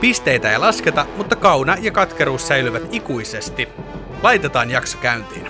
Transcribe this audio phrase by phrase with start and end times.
[0.00, 3.68] Pisteitä ei lasketa, mutta kauna ja katkeruus säilyvät ikuisesti.
[4.22, 5.46] Laitetaan jakso käyntiin.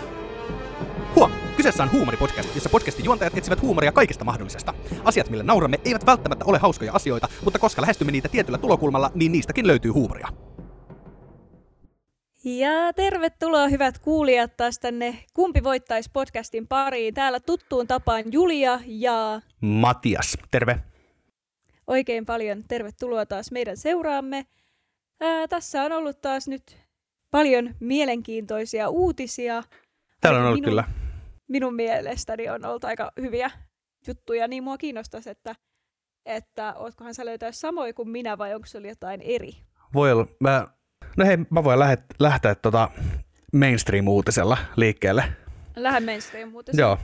[1.14, 1.32] Huom!
[1.56, 4.74] Kyseessä on huumoripodcast, jossa podcastin juontajat etsivät huumoria kaikesta mahdollisesta.
[5.04, 9.32] Asiat, millä nauramme, eivät välttämättä ole hauskoja asioita, mutta koska lähestymme niitä tietyllä tulokulmalla, niin
[9.32, 10.28] niistäkin löytyy huumoria.
[12.44, 17.14] Ja tervetuloa hyvät kuulijat taas tänne Kumpi voittaisi podcastin pariin.
[17.14, 20.78] Täällä tuttuun tapaan Julia ja Matias, terve.
[21.86, 24.46] Oikein paljon tervetuloa taas meidän seuraamme.
[25.20, 26.78] Ää, tässä on ollut taas nyt
[27.30, 29.62] paljon mielenkiintoisia uutisia.
[30.20, 30.84] Täällä on ollut minun, kyllä.
[31.48, 33.50] Minun mielestäni on ollut aika hyviä
[34.08, 35.54] juttuja, niin mua kiinnostaisi, että,
[36.26, 39.52] että ootkohan sä löytää samoin kuin minä vai onko sulla jotain eri?
[39.94, 40.26] Voi olla.
[40.40, 40.66] Mä...
[41.16, 42.90] No hei, mä voin lähet, lähteä tota
[43.52, 45.24] mainstream-uutisella liikkeelle.
[45.76, 46.74] Lähden mainstream muuten.
[46.78, 46.98] Joo.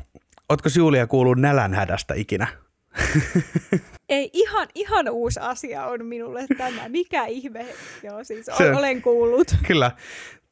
[0.48, 2.61] Ootko Julia kuullut nälänhädästä ikinä?
[4.08, 6.88] Ei, ihan, ihan uusi asia on minulle tämä.
[6.88, 7.66] Mikä ihme?
[8.02, 9.54] Joo, siis Se- o- olen kuullut.
[9.66, 9.90] Kyllä.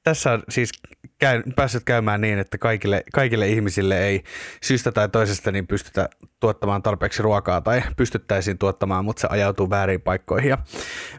[0.02, 0.70] Tässä on siis
[1.18, 4.22] käy, päässyt käymään niin, että kaikille, kaikille ihmisille ei
[4.62, 6.08] syystä tai toisesta niin pystytä
[6.40, 10.48] tuottamaan tarpeeksi ruokaa tai pystyttäisiin tuottamaan, mutta se ajautuu väärin paikkoihin.
[10.50, 10.58] Ja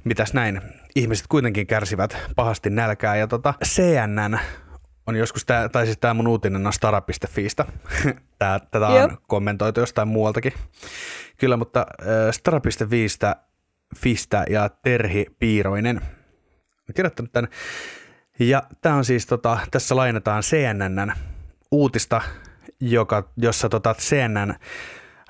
[0.04, 0.62] mitäs näin?
[0.96, 4.40] Ihmiset kuitenkin kärsivät pahasti nälkää ja tota, CNN
[5.08, 7.66] on joskus, tää, tai siis tämä mun uutinen on stara.fiistä.
[8.40, 9.10] Tää, tätä on Joo.
[9.28, 10.54] kommentoitu jostain muualtakin.
[11.38, 13.36] Kyllä, mutta äh, stara.fiistä
[13.96, 16.02] Fistä ja Terhi Piiroinen
[16.90, 17.52] on kirjoittanut tämän.
[18.40, 21.12] Ja tämä on siis, tota, tässä lainataan CNNn
[21.72, 22.22] uutista,
[22.80, 24.56] joka, jossa tota, CNN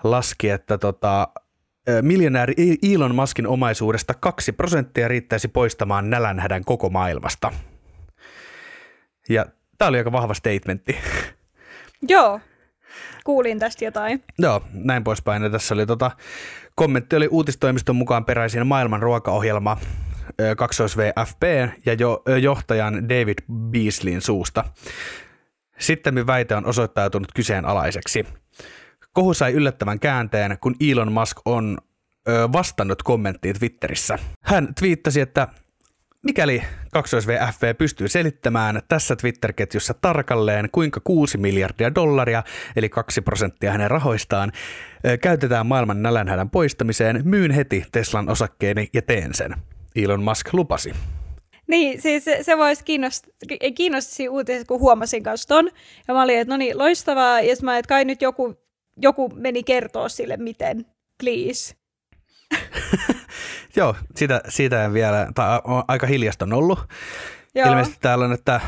[0.04, 1.28] laski, että tota,
[2.02, 2.54] miljonääri
[2.94, 7.52] Elon Muskin omaisuudesta 2 prosenttia riittäisi poistamaan nälänhädän koko maailmasta.
[9.30, 9.46] Ja
[9.82, 10.98] tämä oli aika vahva statementti.
[12.08, 12.40] Joo,
[13.24, 14.24] kuulin tästä jotain.
[14.40, 15.44] Joo, näin poispäin.
[15.44, 16.12] Ja tässä oli tota,
[16.76, 19.78] kommentti oli uutistoimiston mukaan peräisin maailman ruokaohjelma
[20.42, 23.38] ö, 2VFP ja jo, johtajan David
[23.72, 24.64] Beasleyn suusta.
[25.80, 28.26] Sitten väite on osoittautunut kyseenalaiseksi.
[29.14, 31.78] Kohu sai yllättävän käänteen, kun Elon Musk on
[32.28, 34.20] ö, vastannut kommenttiin Twitterissä.
[34.44, 35.48] Hän twiittasi, että
[36.26, 36.64] Mikäli
[36.98, 42.44] 2VFV pystyy selittämään tässä Twitter-ketjussa tarkalleen, kuinka 6 miljardia dollaria,
[42.76, 44.52] eli 2 prosenttia hänen rahoistaan,
[45.22, 49.56] käytetään maailman nälänhädän poistamiseen, myyn heti Teslan osakkeeni ja teen sen.
[49.96, 50.94] Elon Musk lupasi.
[51.68, 53.32] Niin, siis se, se voisi kiinnostaa,
[54.00, 55.70] siinä uutisessa, kun huomasin kanssa ton.
[56.08, 57.42] Ja mä olin, että no niin, loistavaa.
[57.42, 58.56] Ja mä, että kai nyt joku,
[58.98, 60.86] joku meni kertoa sille, miten,
[61.24, 61.76] please.
[63.76, 66.80] Joo, siitä, siitä en vielä, tai on aika hiljasta on ollut.
[67.56, 67.70] Joo.
[67.70, 68.62] Ilmeisesti täällä on, että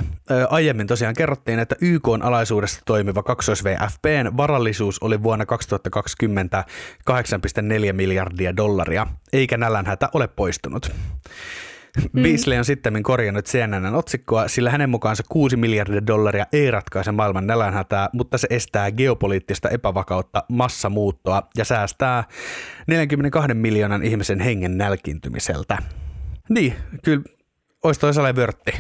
[0.50, 6.64] aiemmin tosiaan kerrottiin, että YK on alaisuudessa toimiva 2VFPn varallisuus oli vuonna 2020
[7.12, 10.92] 8,4 miljardia dollaria, eikä nälänhätä ole poistunut.
[12.14, 12.24] Mm.
[12.24, 17.48] Beasley on sitten korjannut CNNn otsikkoa, sillä hänen mukaansa 6 miljardia dollaria ei ratkaise maailman
[17.48, 22.24] nälänhätää, mutta se estää geopoliittista epävakautta, massamuuttoa ja säästää
[22.88, 25.78] 42 miljoonan ihmisen hengen nälkiintymiseltä.
[26.50, 27.24] Niin, kyllä
[27.84, 28.72] olisi toi vörtti.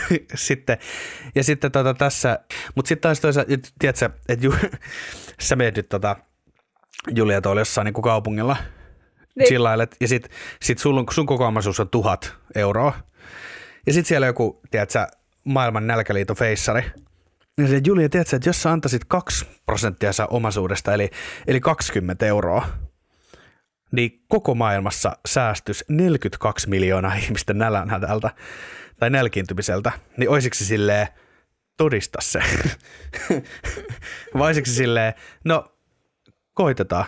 [0.34, 0.78] sitten,
[1.34, 2.38] ja sitten tota tässä,
[2.74, 4.54] mutta sitten taas toisaalta, tiedätkö, että ju,
[5.40, 6.16] sä meet nyt tota,
[7.14, 8.56] Julia tuolla jossain niin kaupungilla,
[9.34, 9.48] Niin.
[9.48, 10.28] chillailet, ja sit,
[10.62, 12.92] sit sun, sun koko omaisuus on tuhat euroa.
[13.86, 15.06] Ja sit siellä joku, tiedätkö,
[15.44, 16.84] maailman nälkäliiton feissari.
[17.58, 21.10] Ja se Julia, tiedätkö, että jos sä antaisit 2 prosenttia saa omaisuudesta, eli,
[21.46, 22.68] eli 20 euroa,
[23.92, 28.30] niin koko maailmassa säästys 42 miljoonaa ihmistä nälänhädältä
[28.98, 31.08] tai nälkiintymiseltä, niin olisiko se silleen,
[31.76, 32.42] todista se.
[34.38, 35.14] Vai olisiko se silleen,
[35.44, 35.72] no
[36.54, 37.04] koitetaan.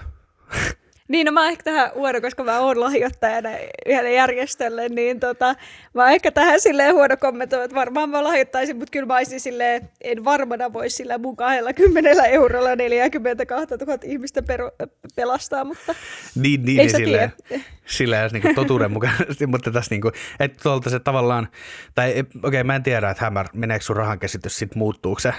[1.14, 3.48] Niin, no mä ehkä tähän huono, koska mä oon lahjoittajana
[3.86, 5.54] yhdelle järjestölle, niin tota,
[5.94, 9.88] mä ehkä tähän silleen huono kommentoin, että varmaan mä lahjoittaisin, mutta kyllä mä olisin silleen,
[10.00, 14.70] en varmana voi sillä mun 20 eurolla 42 000 ihmistä peru,
[15.16, 15.94] pelastaa, mutta
[16.34, 17.64] Niin, niin, Ei niin silleen, tiedä.
[17.86, 20.10] silleen niinku totuudenmukaisesti, mutta tässä niinku,
[20.40, 21.48] että tuolta se tavallaan,
[21.94, 25.32] tai okei, okay, mä en tiedä, että hämär, meneekö sun rahan käsitys sitten muuttuuko se,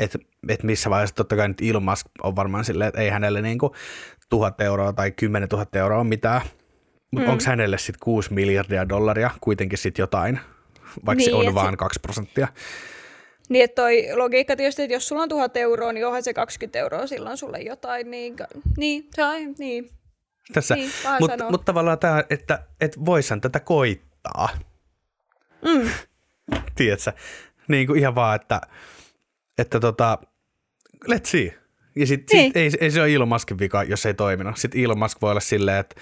[0.00, 0.18] että
[0.48, 3.74] et missä vaiheessa totta kai nyt Elon Musk on varmaan silleen, että ei hänelle niinku
[4.28, 6.40] tuhat euroa tai kymmenen tuhatta euroa ole mitään,
[7.10, 7.32] Mutta mm.
[7.32, 10.40] onko hänelle sitten 6 miljardia dollaria kuitenkin sitten jotain,
[11.06, 11.76] vaikka niin, se on vaan se...
[11.76, 12.48] 2 prosenttia?
[13.48, 16.78] Niin, että toi logiikka tietysti, että jos sulla on tuhat euroa, niin onhan se 20
[16.78, 18.36] euroa silloin sulle jotain, niin,
[18.76, 19.90] niin, sai, niin.
[20.52, 24.48] Tässä, niin, mutta mut tavallaan tämä, että et voisan tätä koittaa.
[25.62, 25.90] Mm.
[26.76, 27.12] Tiedätkö?
[27.68, 28.60] Niin kuin ihan vaan, että,
[29.58, 30.18] että tota,
[31.08, 31.63] let's see.
[31.96, 32.46] Ja sit, niin.
[32.46, 34.56] sit ei, ei, se ole Elon Muskin vika, jos ei toiminut.
[34.56, 35.96] Sitten Elon Musk voi olla silleen, että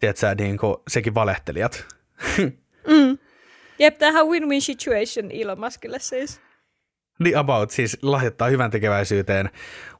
[0.00, 1.86] tiedätkö, niin kuin sekin valehtelijat.
[2.90, 3.18] mm.
[3.78, 6.40] Jep, tämähän win-win situation Elon Muskille siis.
[7.18, 9.50] Niin about, siis lahjoittaa hyvän tekeväisyyteen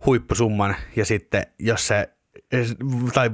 [0.07, 2.09] huippusumman ja sitten jos se,
[3.15, 3.31] tai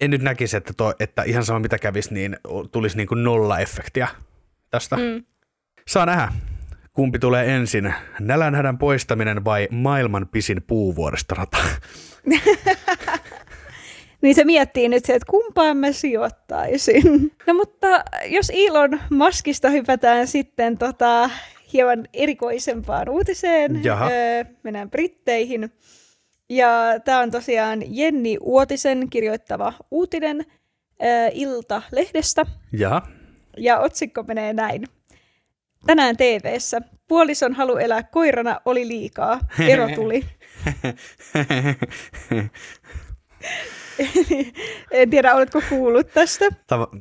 [0.00, 2.36] en nyt näkisi, että, to, että ihan sama mitä kävisi, niin
[2.72, 4.08] tulisi niin kuin nolla efektiä
[4.70, 4.96] tästä.
[4.96, 5.24] Mm.
[5.86, 6.32] Saa nähdä,
[6.94, 11.58] kumpi tulee ensin, nälänhädän poistaminen vai maailman pisin puuvuoristorata?
[14.22, 17.32] niin se miettii nyt se, että kumpaan mä sijoittaisin.
[17.46, 21.30] No mutta jos Elon Muskista hypätään sitten tota,
[21.72, 24.10] hieman erikoisempaan uutiseen, Jaha.
[24.10, 25.72] öö, mennään Britteihin.
[26.48, 30.44] Ja tämä on tosiaan Jenni Uotisen kirjoittava uutinen
[31.02, 32.46] öö, Ilta-lehdestä.
[32.72, 33.02] Jaha.
[33.56, 34.84] Ja otsikko menee näin.
[35.86, 39.40] Tänään TV:ssä puolison halu elää koirana oli liikaa.
[39.68, 40.24] Ero tuli.
[44.90, 46.44] en tiedä, oletko kuullut tästä?
[46.48, 47.00] Tava-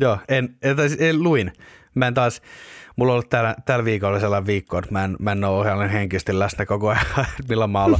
[0.00, 1.52] Joo, en, en, en, luin.
[1.94, 2.42] Mä en taas,
[2.96, 5.92] mulla on ollut tällä, tällä viikolla sellainen viikko, että mä en, mä en ole ohjallinen
[5.92, 7.06] henkisesti läsnä koko ajan,
[7.48, 7.96] milloin mä oon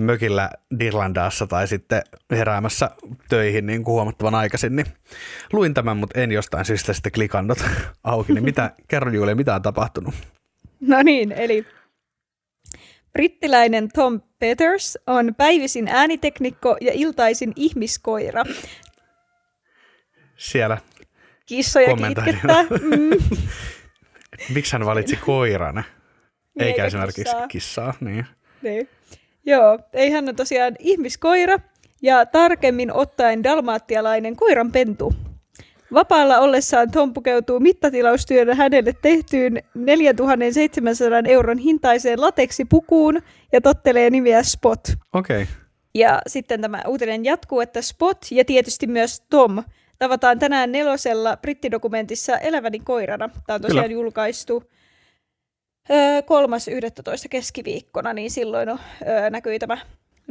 [0.00, 0.50] mökillä
[0.80, 2.90] Dirlandassa tai sitten heräämässä
[3.28, 4.86] töihin niin kuin huomattavan aikaisin, niin
[5.52, 7.58] luin tämän, mutta en jostain syystä sitten klikannut
[8.04, 8.32] auki.
[8.32, 10.14] Niin mitä, kerro Julia, mitä on tapahtunut?
[10.80, 11.66] No niin, eli
[13.12, 18.44] brittiläinen Tom Peters on päivisin ääniteknikko ja iltaisin ihmiskoira.
[20.36, 20.78] Siellä
[21.46, 22.64] Kissoja kitkettää.
[22.80, 23.38] Mm.
[24.54, 25.74] Miksi hän valitsi koiran?
[25.74, 25.84] Niin,
[26.58, 27.48] eikä esimerkiksi kissaa.
[27.48, 27.94] kissaa.
[28.00, 28.26] Niin.
[28.62, 28.88] Niin.
[29.48, 31.58] Joo, ei hän on tosiaan ihmiskoira
[32.02, 35.14] ja tarkemmin ottaen dalmaattialainen koiranpentu.
[35.92, 43.22] Vapaalla ollessaan Tom pukeutuu mittatilaustyönä hänelle tehtyyn 4700 euron hintaiseen lateksipukuun
[43.52, 44.80] ja tottelee nimiä Spot.
[45.12, 45.42] Okei.
[45.42, 45.54] Okay.
[45.94, 49.62] Ja sitten tämä uutinen jatkuu, että Spot ja tietysti myös Tom
[49.98, 53.30] tavataan tänään nelosella brittidokumentissa Eläväni koirana.
[53.46, 54.02] Tämä on tosiaan Kyllä.
[54.02, 54.62] julkaistu
[56.26, 57.28] kolmas 11.
[57.28, 58.68] keskiviikkona, niin silloin
[59.30, 59.78] näkyi tämä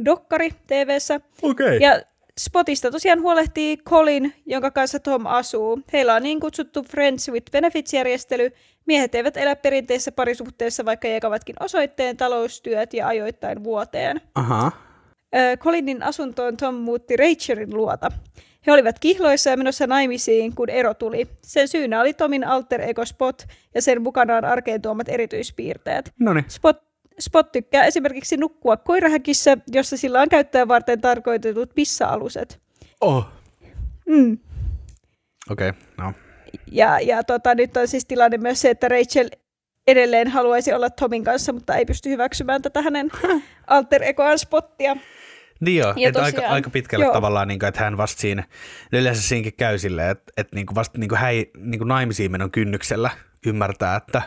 [0.04, 1.20] dokkari TV-ssä.
[1.42, 1.76] Okay.
[1.76, 2.00] Ja
[2.40, 5.80] Spotista tosiaan huolehtii Colin, jonka kanssa Tom asuu.
[5.92, 8.50] Heillä on niin kutsuttu Friends with Benefits-järjestely.
[8.86, 14.20] Miehet eivät elä perinteisessä parisuhteessa, vaikka jakavatkin osoitteen, taloustyöt ja ajoittain vuoteen.
[14.34, 14.72] Aha.
[15.58, 18.10] Colinin asuntoon Tom muutti Rachelin luota.
[18.66, 21.28] He olivat kihloissa ja menossa naimisiin, kun ero tuli.
[21.42, 23.42] Sen syynä oli Tomin alter ego Spot
[23.74, 26.12] ja sen mukanaan arkeen tuomat erityispiirteet.
[26.18, 26.44] Noniin.
[26.48, 26.88] Spot
[27.20, 32.60] Spot tykkää esimerkiksi nukkua koirahäkissä, jossa sillä on käyttöön varten tarkoitetut pissa-aluset.
[33.00, 33.26] Oh.
[34.06, 34.38] Mm.
[35.50, 36.12] Okei, okay, no.
[36.72, 39.28] Ja, ja tota, nyt on siis tilanne myös se, että Rachel
[39.86, 43.10] edelleen haluaisi olla Tomin kanssa, mutta ei pysty hyväksymään tätä hänen
[43.66, 44.96] alter egoan spottia.
[45.60, 47.14] Niin joo, että aika, aika pitkälle joo.
[47.14, 48.44] tavallaan, niin kuin, että hän vasta siinä,
[48.92, 52.32] yleensä siinäkin käy silleen, että, että niin kuin vasta niin kuin hän niin kuin naimisiin
[52.32, 53.10] menon kynnyksellä
[53.46, 54.22] ymmärtää, että,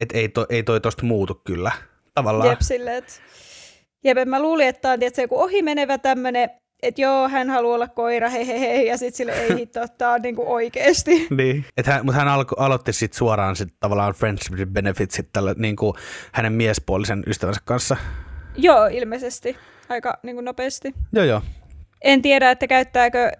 [0.00, 1.72] että ei, to, ei toi tosta muutu kyllä
[2.14, 2.50] tavallaan.
[2.50, 3.12] Jep, silleen, että
[4.04, 6.50] Jep, mä luulin, että on tietysti, joku ohimenevä tämmöinen,
[6.82, 10.52] että joo, hän haluaa olla koira, hehehe, ja sitten sille ei hitto, tämä on niinku
[10.52, 11.26] oikeesti.
[11.30, 15.54] niin, Et hän, mutta hän alko, aloitti sitten suoraan sit tavallaan Friends with Benefits tällä
[15.58, 15.96] niinku
[16.32, 17.96] hänen miespuolisen ystävänsä kanssa.
[18.56, 19.56] Joo, ilmeisesti.
[19.88, 20.94] Aika niinku nopeasti.
[21.12, 21.42] Joo, joo.
[22.04, 23.30] En tiedä, että käyttääkö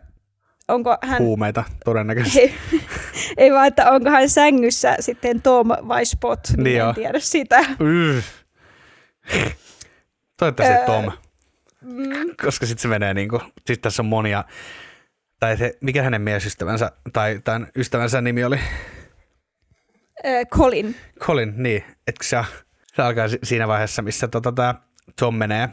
[0.68, 1.18] onko hän...
[1.18, 2.40] Huumeita todennäköisesti.
[2.40, 2.54] Ei,
[3.36, 7.64] ei vaan, että onko hän sängyssä sitten Tom vai Spot, niin, niin en tiedä sitä.
[10.36, 11.12] Toivottavasti öö, Tom,
[11.80, 12.36] mm.
[12.44, 14.44] koska sitten se menee niin kuin, sitten tässä on monia,
[15.40, 18.60] tai se, mikä hänen miesystävänsä, tai tämän ystävänsä nimi oli?
[20.26, 20.96] Öö, Colin.
[21.20, 22.44] Colin, niin, että se,
[22.94, 24.74] se alkaa siinä vaiheessa, missä tota, tämä
[25.18, 25.68] Tom menee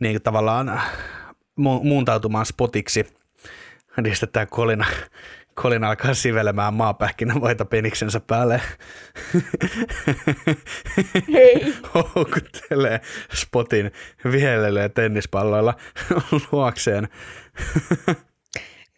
[0.00, 0.80] niin tavallaan
[1.60, 3.06] mu- muuntautumaan spotiksi,
[4.14, 4.84] sitten tämä Colin
[5.56, 8.60] Colin alkaa sivelemään maapähkinävoita peniksensä päälle.
[11.32, 11.74] Hei.
[11.94, 13.00] Houkuttelee
[13.34, 13.92] spotin
[14.32, 15.74] vihelelee tennispalloilla
[16.52, 17.08] luokseen.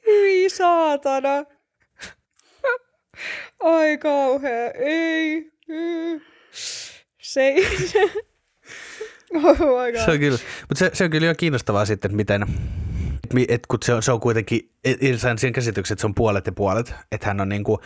[0.06, 1.44] Hyi saatana.
[3.60, 4.70] Ai kauhea.
[4.70, 5.52] Ei.
[7.18, 7.66] Se ei.
[9.44, 9.56] Oh
[10.04, 12.42] se on kyllä, mutta se, se on kyllä jo kiinnostavaa sitten, että miten,
[13.38, 16.14] Et, et, kun se on, se on kuitenkin, et, sain siihen käsityksen, että se on
[16.14, 17.80] puolet ja puolet, että hän on niinku,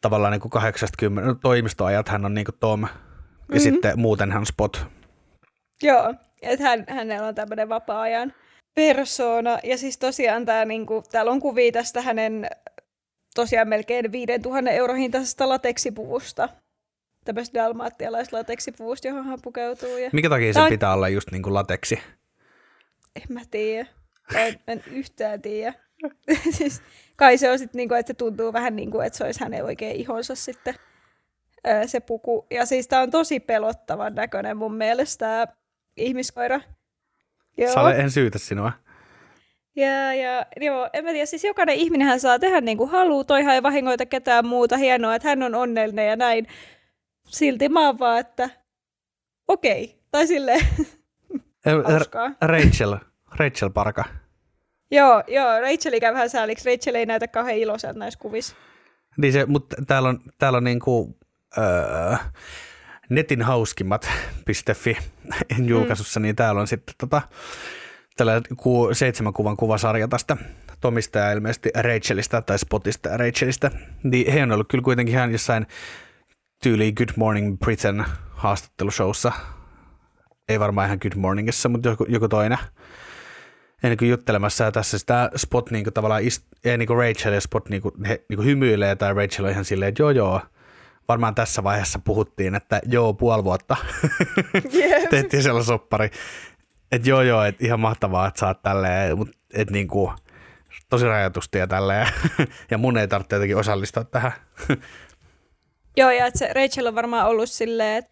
[0.00, 3.60] tavallaan niinku 80, no, toimistoajat hän on niinku Tom, ja mm-hmm.
[3.60, 4.86] sitten muuten hän on Spot.
[5.82, 8.32] Joo, että hän, hänellä on tämmöinen vapaa-ajan
[8.74, 12.46] persona, ja siis tosiaan tää, niinku, täällä on kuvia tästä hänen
[13.34, 16.48] tosiaan melkein 5000 euro hintaisesta lateksipuvusta.
[17.24, 19.96] Tämmöistä dalmaattialaislateksipuvusta, johon hän pukeutuu.
[19.96, 20.10] Ja...
[20.12, 21.98] Mikä takia se pitää olla just niin kuin lateksi?
[23.16, 23.88] En mä tiedä.
[24.34, 25.74] En, en yhtään tiedä.
[26.58, 26.82] siis,
[27.16, 29.64] kai se on sitten, niinku, että se tuntuu vähän niin kuin, että se olisi hänen
[29.64, 30.74] oikein ihonsa sitten
[31.86, 32.46] se puku.
[32.50, 35.46] Ja siis tämä on tosi pelottavan näköinen mun mielestä tämä
[35.96, 36.60] ihmiskoira.
[37.56, 37.72] Joo.
[37.72, 38.72] Sale, en syytä sinua.
[39.76, 43.54] Ja, ja joo, en mä tiedä, siis jokainen ihminenhän saa tehdä niin kuin haluaa, toihan
[43.54, 46.46] ei vahingoita ketään muuta, hienoa, että hän on onnellinen ja näin.
[47.28, 48.50] Silti mä oon vaan, että
[49.48, 49.96] okei, okay.
[50.10, 50.66] tai silleen
[52.40, 52.96] Rachel,
[53.36, 54.04] Rachel Parka.
[54.90, 56.70] Joo, joo, Rachel käy vähän sääliksi.
[56.70, 58.56] Rachel ei näytä kauhean iloiselta näissä kuvissa.
[59.16, 61.18] Niin se, mutta täällä on, täällä on niinku,
[61.58, 62.16] öö,
[63.08, 64.96] netin hauskimmat.fi
[65.66, 66.22] julkaisussa, mm.
[66.22, 67.22] niin täällä on sitten tota,
[68.16, 70.36] tällä ku, seitsemän kuvan kuvasarja tästä
[70.80, 73.70] Tomista ja ilmeisesti Rachelista tai Spotista ja Rachelista.
[74.02, 75.66] Niin he on ollut kyllä kuitenkin ihan jossain
[76.62, 79.32] tyyli Good Morning Britain haastattelushowssa.
[80.48, 82.58] Ei varmaan ihan Good Morningissa, mutta joku, joku toinen.
[83.82, 87.32] Ja niin juttelemassa ja tässä sitä Spot niin kuin tavallaan, ist, ja niin kuin Rachel
[87.32, 90.10] ja Spot niin kuin, he, niin kuin hymyilee tai Rachel on ihan silleen, että joo
[90.10, 90.40] joo,
[91.08, 93.76] varmaan tässä vaiheessa puhuttiin, että joo, puoli vuotta
[94.74, 95.08] yes.
[95.10, 96.10] tehtiin siellä soppari.
[96.92, 100.12] Että joo joo, että ihan mahtavaa, että saat tälleen, mutta et niinku,
[100.88, 102.08] tosi rajatusti ja tälleen.
[102.70, 104.32] ja mun ei tarvitse jotenkin osallistua tähän.
[105.96, 108.10] Joo, ja että se Rachel on varmaan ollut silleen, että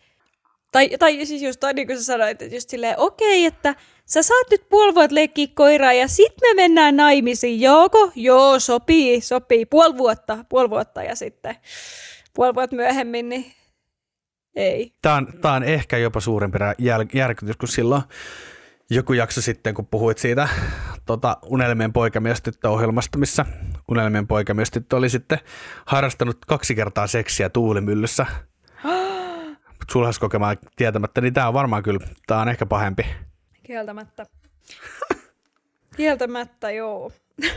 [0.72, 3.74] tai, tai siis just toi, niin kuin sä sanoit, että just silleen, okei, okay, että
[4.06, 7.60] sä saat nyt puoli vuotta leikkiä koiraa ja sit me mennään naimisiin.
[7.60, 8.12] Jooko?
[8.14, 9.66] Joo, sopii, sopii.
[9.66, 11.56] Puoli vuotta, puoli vuotta ja sitten
[12.34, 13.52] puoli vuotta myöhemmin, niin
[14.56, 14.92] ei.
[15.02, 16.58] Tämä on, tämä on ehkä jopa suurempi
[17.12, 18.02] järkytys kuin silloin
[18.90, 20.48] joku jakso sitten, kun puhuit siitä
[21.06, 23.46] tota, Unelmien poikamiestyttö-ohjelmasta, missä
[23.88, 25.38] Unelmien poikamiestyttö oli sitten
[25.86, 28.26] harrastanut kaksi kertaa seksiä tuulimyllyssä
[29.90, 33.06] sulhaskokemaan tietämättä, niin tämä on varmaan kyllä, tämä on ehkä pahempi.
[33.62, 34.26] Kieltämättä.
[35.96, 37.12] Kieltämättä, joo.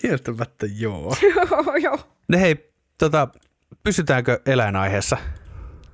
[0.00, 1.16] Kieltämättä, joo.
[1.34, 1.98] joo, joo.
[2.28, 3.28] Ne hei, tota,
[3.82, 5.16] pysytäänkö eläinaiheessa?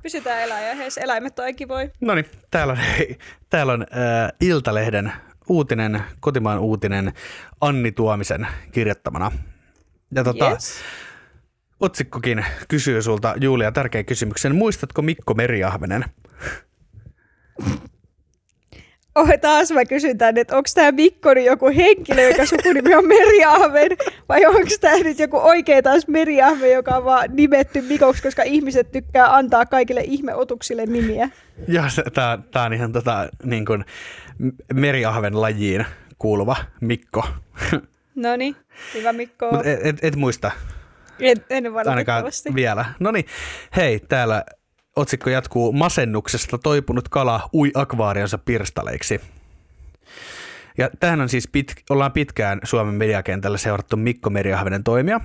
[0.04, 1.00] Pysytään eläinaiheessa.
[1.00, 1.90] Eläimet on voi.
[2.00, 3.18] No niin, täällä on, hei,
[3.50, 5.12] täällä on äh, Iltalehden
[5.48, 7.12] uutinen, kotimaan uutinen
[7.60, 9.32] Anni Tuomisen kirjoittamana.
[10.14, 10.80] Ja tota, yes.
[11.80, 14.54] otsikkokin kysyy sulta, Julia, tärkeä kysymyksen.
[14.56, 16.04] Muistatko Mikko Meriahvenen?
[19.14, 23.96] Oh, taas mä kysyn tänne, että onko tämä Mikko joku henkilö, joka sukunimi on Meriahven,
[24.28, 28.92] vai onko tämä nyt joku oikea taas Meriahven, joka on vaan nimetty Mikoksi, koska ihmiset
[28.92, 31.28] tykkää antaa kaikille ihmeotuksille nimiä.
[31.68, 31.84] Joo,
[32.50, 33.84] tämä on ihan tota, niin kuin
[34.74, 35.86] Meriahven lajiin
[36.18, 37.24] kuuluva Mikko.
[38.14, 38.56] No niin,
[38.94, 39.52] hyvä Mikko.
[39.52, 40.50] Mut et, et, et muista.
[41.20, 42.84] En, en Ainakaan vielä.
[43.00, 43.26] No niin,
[43.76, 44.44] hei, täällä
[44.96, 49.20] otsikko jatkuu masennuksesta toipunut kala ui akvaarionsa pirstaleiksi.
[50.78, 55.20] Ja tähän on siis pit, ollaan pitkään Suomen mediakentällä seurattu Mikko Meriahvenen toimia.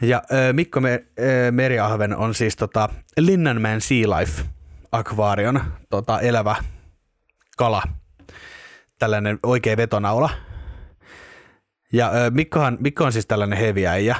[0.00, 0.22] Ja
[0.52, 4.42] Mikko Me, äh, Meriahven on siis tota, Linnanmäen Sea Life
[4.92, 6.56] akvaarion tota, elävä
[7.56, 7.82] kala.
[8.98, 10.30] Tällainen oikea vetonaula.
[11.92, 14.16] Ja äh, Mikkohan, Mikko on siis tällainen heviäijä.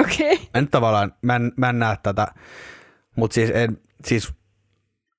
[0.00, 0.34] Okei.
[0.34, 0.46] Okay.
[0.54, 2.26] En tavallaan, mä en, mä en näe tätä
[3.18, 4.32] mutta siis, en, siis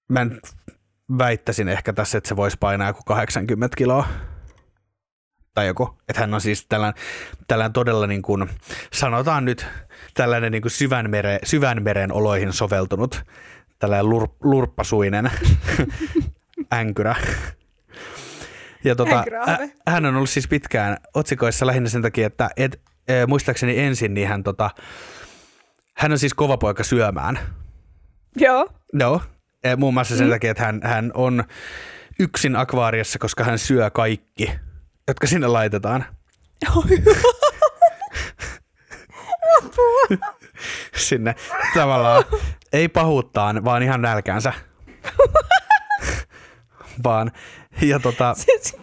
[0.10, 0.39] mä en
[1.18, 4.08] väittäisin ehkä tässä, että se voisi painaa joku 80 kiloa.
[5.53, 6.00] Tai joku.
[6.10, 7.03] Että hän on siis tällainen,
[7.48, 8.50] tällainen todella niin kuin,
[8.94, 9.68] sanotaan nyt
[10.13, 13.24] tällainen niin kuin syvänmere, syvänmeren oloihin soveltunut
[13.79, 15.32] tällainen lur, lurppasuinen
[16.74, 17.15] änkyrä.
[18.84, 19.24] Ja tota,
[19.88, 24.27] hän on ollut siis pitkään otsikoissa lähinnä sen takia, että et, e, muistaakseni ensin niin
[24.27, 24.70] hän, tota,
[25.98, 27.39] hän on siis kova poika syömään.
[28.36, 28.69] Joo.
[28.93, 29.21] No,
[29.77, 30.31] muun muassa sen mm.
[30.31, 31.43] takia, että hän, hän on
[32.19, 34.51] yksin akvaariossa, koska hän syö kaikki,
[35.07, 36.05] jotka sinne laitetaan.
[40.95, 41.36] sinne
[41.74, 42.24] tavallaan
[42.74, 44.53] ei pahuuttaan, vaan ihan nälkäänsä.
[47.03, 47.31] vaan,
[47.81, 48.33] ja tota...
[48.45, 48.77] Siis,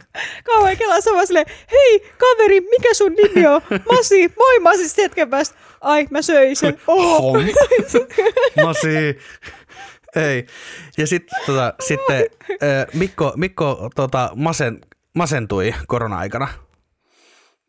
[0.45, 3.63] kauan kelaa sama silleen, hei kaveri, mikä sun nimi on?
[3.93, 5.59] Masi, moi Masi, sitten hetken päästä.
[5.81, 6.81] Ai, mä söin sen.
[6.87, 7.37] Oh.
[8.65, 9.19] Masi.
[10.17, 10.47] Ei.
[10.99, 12.25] Ja sit, tota, sitten
[12.93, 14.81] Mikko, Mikko tota, masen,
[15.15, 16.49] masentui korona-aikana.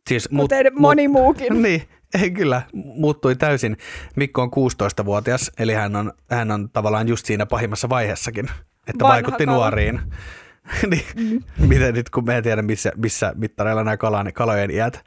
[0.08, 1.62] Siis, Kuten mut, moni mut, muukin.
[1.64, 1.82] Niin,
[2.22, 3.78] ei kyllä, muuttui täysin.
[4.16, 8.46] Mikko on 16-vuotias, eli hän on, hän on tavallaan just siinä pahimmassa vaiheessakin,
[8.88, 9.58] että Vanha vaikutti kala.
[9.58, 10.02] nuoriin.
[10.90, 11.44] niin, mm.
[11.68, 15.06] miten nyt, kun me en tiedä, missä, missä mittareilla nämä kalan, kalojen iät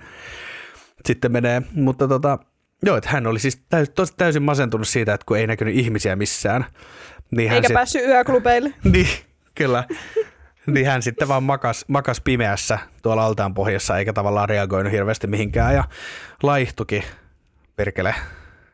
[1.06, 1.62] sitten menee.
[1.74, 2.38] Mutta tota,
[2.86, 6.66] joo, että hän oli siis täys, täysin masentunut siitä, että kun ei näkynyt ihmisiä missään.
[7.30, 8.74] Niin Eikä hän sit, päässyt yöklubeille.
[8.92, 9.08] niin,
[9.54, 9.84] kyllä.
[10.66, 15.74] niin hän sitten vaan makas, makas pimeässä tuolla altaan pohjassa, eikä tavallaan reagoinut hirveästi mihinkään
[15.74, 15.84] ja
[16.42, 17.04] laihtuki,
[17.76, 18.14] perkele.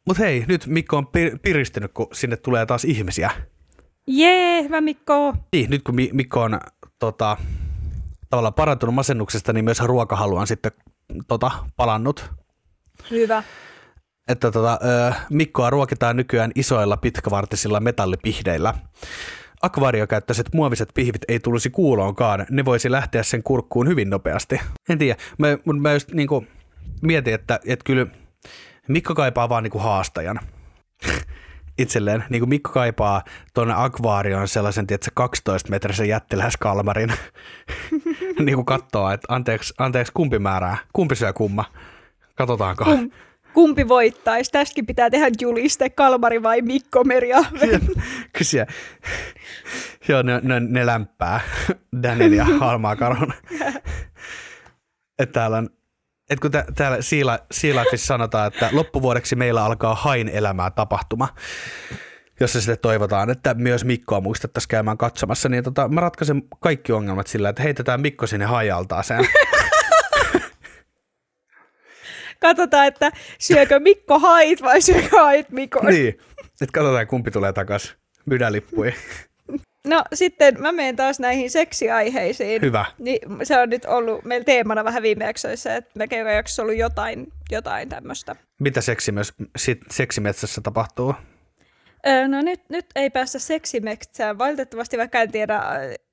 [0.04, 1.06] Mutta hei, nyt Mikko on
[1.42, 3.30] piristynyt, kun sinne tulee taas ihmisiä.
[4.06, 5.34] Jee, hyvä Mikko.
[5.52, 6.60] Niin, nyt kun Mikko on
[6.98, 7.36] tota,
[8.30, 10.72] tavallaan parantunut masennuksesta, niin myös ruokahalu on sitten
[11.28, 12.30] tota, palannut.
[13.10, 13.42] Hyvä.
[14.28, 14.78] Että tota,
[15.30, 18.75] Mikkoa ruokitaan nykyään isoilla pitkävartisilla metallipihdeillä.
[19.62, 24.61] Akvaariokäyttöiset muoviset pihvit ei tulisi kuuloonkaan, ne voisi lähteä sen kurkkuun hyvin nopeasti.
[24.88, 25.47] En tiedä, mä,
[25.80, 26.49] mä just niin kuin,
[27.02, 28.06] mietin, että, että kyllä
[28.88, 30.40] Mikko kaipaa vaan niin kuin haastajan
[31.78, 32.25] itselleen.
[32.30, 33.23] Niin kuin Mikko kaipaa
[33.54, 37.12] tuonne akvaarioon sellaisen, tiedätkö, 12 metrisen jättiläiskalmarin.
[38.45, 41.64] niin kuin katsoa, että anteeksi, anteeksi, kumpi määrää, kumpi syö kumma.
[42.35, 42.85] Katsotaanko.
[42.85, 43.11] Kum,
[43.56, 44.50] kumpi voittaisi?
[44.50, 47.80] Tästäkin pitää tehdä juliste, Kalmari vai Mikko Meriahven.
[48.38, 48.66] Kysyä.
[50.08, 51.40] Joo, ne, ne, ne lämpää.
[52.02, 53.32] Daniel ja Halmaa Karon.
[55.18, 55.68] että täällä on
[56.30, 56.96] et kun tä, täällä
[57.62, 61.28] Lifeissa sanotaan, että loppuvuodeksi meillä alkaa hain elämää tapahtuma,
[62.40, 67.26] jossa sitten toivotaan, että myös Mikkoa muistettaisiin käymään katsomassa, niin tota, mä ratkaisen kaikki ongelmat
[67.26, 69.26] sillä, että heitetään Mikko sinne haialtaaseen.
[72.46, 75.80] Katsotaan, että syökö Mikko hait vai syökö hait Mikko.
[75.86, 76.08] Niin,
[76.60, 77.96] että katsotaan kumpi tulee takaisin.
[78.26, 78.92] Myydään lippuja.
[79.86, 82.62] No sitten mä menen taas näihin seksiaiheisiin.
[82.62, 82.84] Hyvä.
[82.98, 86.76] Niin, se on nyt ollut meillä teemana vähän viime jaksoissa, että melkein joka jaksossa ollut
[86.76, 88.36] jotain, jotain tämmöistä.
[88.58, 91.14] Mitä seksi myös, sit, seksimetsässä tapahtuu?
[92.06, 94.38] Öö, no nyt, nyt ei päästä seksimetsään.
[94.38, 95.61] Valitettavasti vaikka en tiedä,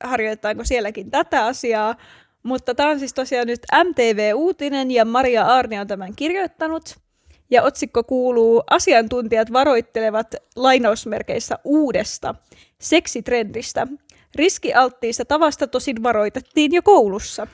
[0.04, 1.96] harjoittaako sielläkin tätä asiaa.
[2.44, 6.96] Mutta tämä on siis tosiaan nyt MTV-uutinen ja Maria Arni on tämän kirjoittanut.
[7.50, 12.36] Ja otsikko kuuluu, asiantuntijat varoittelevat lainausmerkeissä uudesta
[12.80, 13.88] seksitrendistä.
[14.36, 17.48] Riskialttiista tavasta tosin varoitettiin jo koulussa.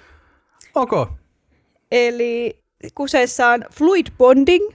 [0.75, 1.05] Okay.
[1.91, 2.59] Eli
[2.95, 4.69] kuseessa on fluid bonding,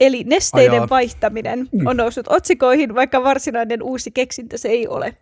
[0.00, 0.88] eli nesteiden Ajaa.
[0.90, 5.16] vaihtaminen, on noussut otsikoihin, vaikka varsinainen uusi keksintö se ei ole.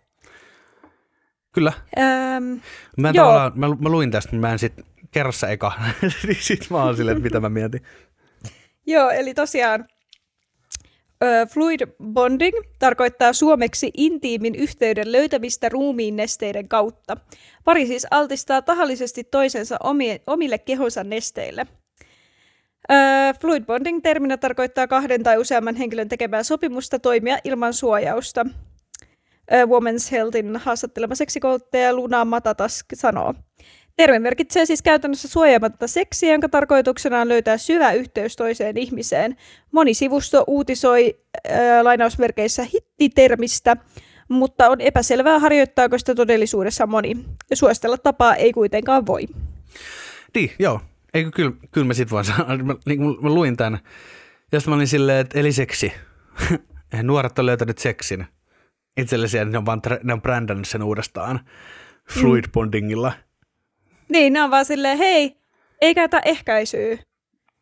[1.53, 1.73] Kyllä.
[1.99, 2.45] Ähm,
[2.97, 3.13] mä,
[3.55, 4.73] mä, mä, luin tästä, mutta mä en sit
[5.11, 5.73] kerrassa eka,
[6.27, 7.83] niin sit mä oon silleen, että mitä mä mietin.
[8.87, 9.85] Joo, eli tosiaan
[11.55, 11.81] fluid
[12.13, 17.17] bonding tarkoittaa suomeksi intiimin yhteyden löytämistä ruumiin nesteiden kautta.
[17.65, 19.77] Pari siis altistaa tahallisesti toisensa
[20.27, 21.67] omille kehonsa nesteille.
[23.41, 28.47] fluid bonding-terminä tarkoittaa kahden tai useamman henkilön tekemää sopimusta toimia ilman suojausta.
[29.51, 33.35] Women's Healthin haastattelema seksikouluttaja Luna Matatas sanoo.
[33.97, 39.37] Termi merkitsee siis käytännössä suojaamatta seksiä, jonka tarkoituksena on löytää syvä yhteys toiseen ihmiseen.
[39.73, 41.19] Moni sivusto uutisoi
[41.51, 43.77] äh, lainausmerkeissä hittitermistä,
[44.29, 47.17] mutta on epäselvää harjoittaako sitä todellisuudessa moni.
[47.51, 49.27] Ja suositella tapaa ei kuitenkaan voi.
[50.35, 50.81] Niin, joo.
[51.15, 53.79] Eikö kyllä, kyllä mä sit voin sanoa, mä, niin, mä luin tämän,
[54.53, 55.93] ja mä olin silleen, että eli seksi.
[57.03, 58.27] Nuoret on löytänyt seksin.
[58.99, 61.41] Itsellisiä ne on, vaan, ne on brändännyt sen uudestaan
[62.11, 63.13] fluid bondingilla–
[64.09, 65.37] niin, ne on vaan silleen, hei,
[65.81, 66.97] ei käytä ehkäisyä.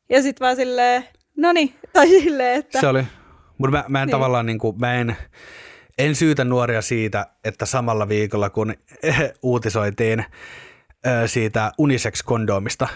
[0.09, 1.05] Ja sitten vaan silleen,
[1.37, 2.81] no niin, tai silleen, että...
[2.81, 3.05] Se oli.
[3.59, 4.13] Mutta mä, mä en niin.
[4.13, 5.17] tavallaan, niin kuin, mä en,
[5.99, 8.75] en syytä nuoria siitä, että samalla viikolla kun
[9.43, 10.25] uutisoitiin
[11.27, 12.89] siitä unisex-kondomista,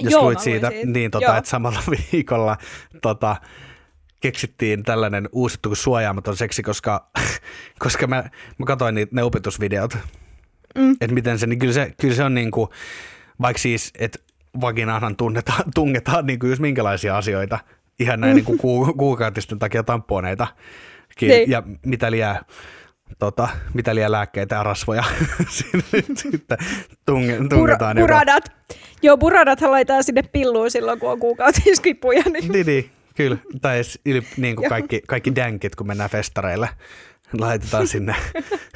[0.00, 1.80] jos Joo, luit siitä, siitä, niin tota, että samalla
[2.12, 2.56] viikolla
[3.02, 3.36] tota,
[4.20, 7.10] keksittiin tällainen uusittu suojaamaton seksi, koska,
[7.84, 8.24] koska mä,
[8.58, 9.98] mä katsoin niitä, ne opetusvideot,
[10.74, 10.92] Mm.
[11.00, 12.68] Että miten se, niin kyllä se, kyllä se on niin kuin,
[13.40, 14.18] vaikka siis, että
[14.60, 17.58] vaginaanhan tunnetaan, tungetaan niin kuin just minkälaisia asioita,
[18.00, 18.36] ihan näin mm.
[18.36, 20.46] niin kuin ku, kuukautisten takia tamponeita
[21.20, 21.50] niin.
[21.50, 22.42] ja mitä liää,
[23.18, 25.04] tota, mitä liää lääkkeitä ja rasvoja
[26.22, 26.58] sitten
[27.06, 27.96] tunge, tungetaan.
[27.96, 28.44] Pur, buradat.
[29.02, 32.22] Joo, buradathan laitetaan sinne pilluun silloin, kun on kuukautiskipuja.
[32.32, 33.36] Niin, niin, niin kyllä.
[33.60, 36.68] Tai yli, niin kuin kaikki, kaikki dänkit, kun mennään festareille,
[37.38, 38.16] laitetaan sinne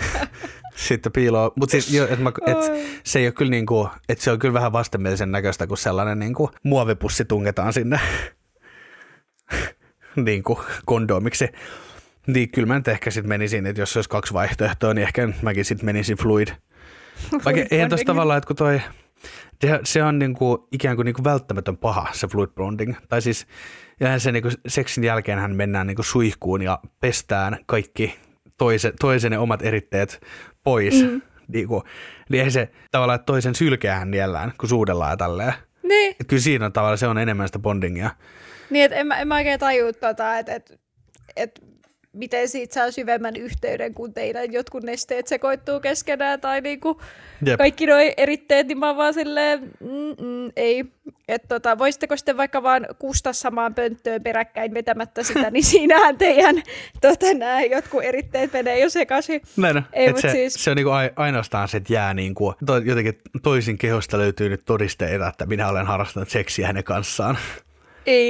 [0.87, 1.52] sitten piiloon.
[1.57, 2.59] Mutta siis, jo, et mä, et,
[3.05, 6.50] se ei ole kyllä niinku, että se on kyllä vähän vastenmielisen näköistä, kun sellainen niinku
[6.62, 8.00] muovipussi tungetaan sinne
[10.16, 11.48] niinku kondomiksi.
[12.26, 15.64] Niin kyllä mä nyt ehkä sitten menisin, että jos olisi kaksi vaihtoehtoa, niin ehkä mäkin
[15.64, 16.48] sitten menisin fluid.
[17.44, 18.81] Vaikka eihän tuossa tavallaan, että kun toi,
[19.85, 22.94] Se, on niin kuin, ikään kuin, niin kuin välttämätön paha, se fluid bonding.
[23.09, 23.46] Tai siis
[24.03, 28.19] ja se niin kuin, seksin jälkeen hän mennään niin kuin suihkuun ja pestään kaikki
[28.59, 30.21] toise, toisen omat eritteet
[30.65, 31.03] pois.
[31.03, 31.23] Mm.
[31.49, 31.83] Niin, kuin,
[32.29, 35.55] niin eihän se tavallaan, että toisen sylkeähän niellään, kun suudellaan ja tälleen.
[35.83, 36.17] Niin.
[36.21, 38.11] Et kyllä siinä on tavallaan, se on enemmän sitä bondingia.
[38.71, 40.81] Niin, että en, mä, en mä oikein tajua, tota, että et,
[41.37, 41.61] et,
[42.12, 47.01] miten siitä saa syvemmän yhteyden, kun teidän jotkut nesteet sekoittuu keskenään, tai niinku
[47.46, 47.59] Jep.
[47.59, 49.70] kaikki nuo eritteet, niin mä oon vaan silleen,
[50.57, 50.85] ei.
[51.29, 56.62] Että tota, voisitteko sitten vaikka vaan kusta samaan pönttöön peräkkäin vetämättä sitä, niin siinähän teidän
[57.01, 59.40] tota, nämä jotkut eritteet menee jo sekaisin.
[59.57, 59.83] Näin on.
[59.92, 63.18] Ei, Et se, siis- se on niinku ai- ainoastaan se, että jää niinku, to, jotenkin
[63.42, 67.38] toisin kehosta löytyy nyt todisteita, että minä olen harrastanut seksiä hänen kanssaan.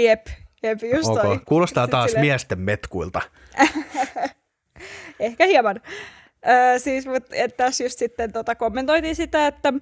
[0.05, 0.27] Jep,
[0.62, 1.23] jep, just Okay.
[1.25, 1.38] toi.
[1.45, 3.21] Kuulostaa Sit taas silleen- miesten metkuilta.
[5.21, 5.81] Ehkä hieman.
[6.49, 9.73] Öö, siis, mut, et tässä just sitten tota, kommentoitiin sitä, että,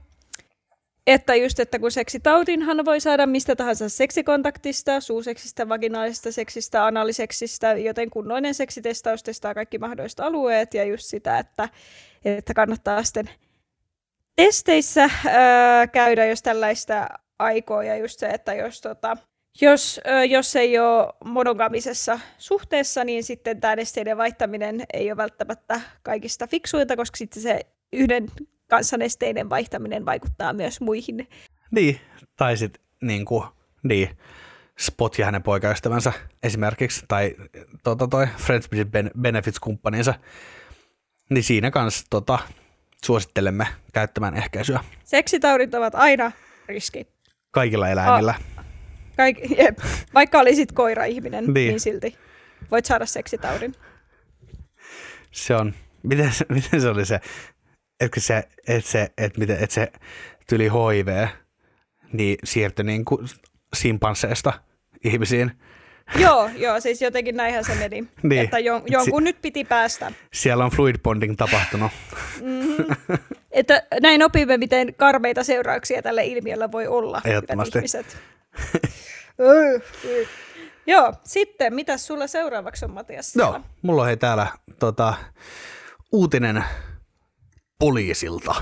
[1.06, 8.10] että just, että kun seksitautinhan voi saada mistä tahansa seksikontaktista, suuseksistä, vaginaalisesta seksistä, analiseksistä, joten
[8.10, 11.68] kunnoinen seksitestaus testaa kaikki mahdolliset alueet ja just sitä, että,
[12.24, 13.30] että kannattaa sitten
[14.36, 19.16] testeissä öö, käydä, jos tällaista aikoo ja just se, että jos tota,
[19.60, 26.46] jos, jos ei ole monogamisessa suhteessa, niin sitten tämä nesteiden vaihtaminen ei ole välttämättä kaikista
[26.46, 27.60] fiksuinta, koska sitten se
[27.92, 28.28] yhden
[28.68, 31.28] kanssa nesteiden vaihtaminen vaikuttaa myös muihin.
[31.70, 32.00] Niin,
[32.36, 33.44] tai sitten niinku,
[33.82, 34.08] niin,
[34.78, 37.34] Spot ja hänen poikaystävänsä esimerkiksi, tai
[37.84, 40.14] tota, toi Friends with Ben- Benefits-kumppaninsa,
[41.30, 42.38] niin siinä kanssa tota,
[43.04, 46.32] suosittelemme käyttämään ehkäisyä Seksitaudit ovat aina
[46.68, 47.06] riski.
[47.50, 48.34] kaikilla eläimillä.
[49.20, 49.78] Kaik, jep.
[50.14, 51.54] Vaikka olisit koira-ihminen, niin.
[51.54, 51.80] Niin.
[51.80, 52.16] silti
[52.70, 53.74] voit saada seksitaudin.
[55.30, 57.20] Se on, miten, se- miten se oli se,
[58.00, 59.92] että se, että se, että miten, että se
[60.48, 61.26] tyli HIV,
[62.12, 63.26] niin siirtyi niin kuin
[63.76, 64.52] simpansseista
[65.04, 65.52] ihmisiin.
[66.24, 68.04] joo, joo, siis jotenkin näinhän se meni.
[68.22, 68.42] Niin.
[68.42, 70.12] Että jon, jonkun nyt piti päästä.
[70.32, 71.92] Siellä on fluid bonding tapahtunut.
[73.50, 77.20] Että näin opimme, miten karmeita seurauksia tällä ilmiöllä voi olla.
[77.24, 77.78] hyvät Ehdottomasti.
[77.78, 78.18] ihmiset.
[80.86, 83.36] Joo, sitten mitä sulla seuraavaksi on Matias?
[83.36, 83.66] Joo, siellä?
[83.82, 84.46] mulla on hei täällä
[84.78, 85.14] tota,
[86.12, 86.64] uutinen
[87.78, 88.54] poliisilta.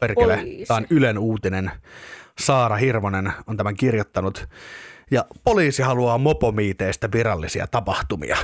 [0.00, 0.66] Perkele, Poliisi.
[0.66, 1.70] tämä on Ylen uutinen.
[2.40, 4.48] Saara Hirvonen on tämän kirjoittanut.
[5.10, 8.36] Ja poliisi haluaa mopomiiteistä virallisia tapahtumia.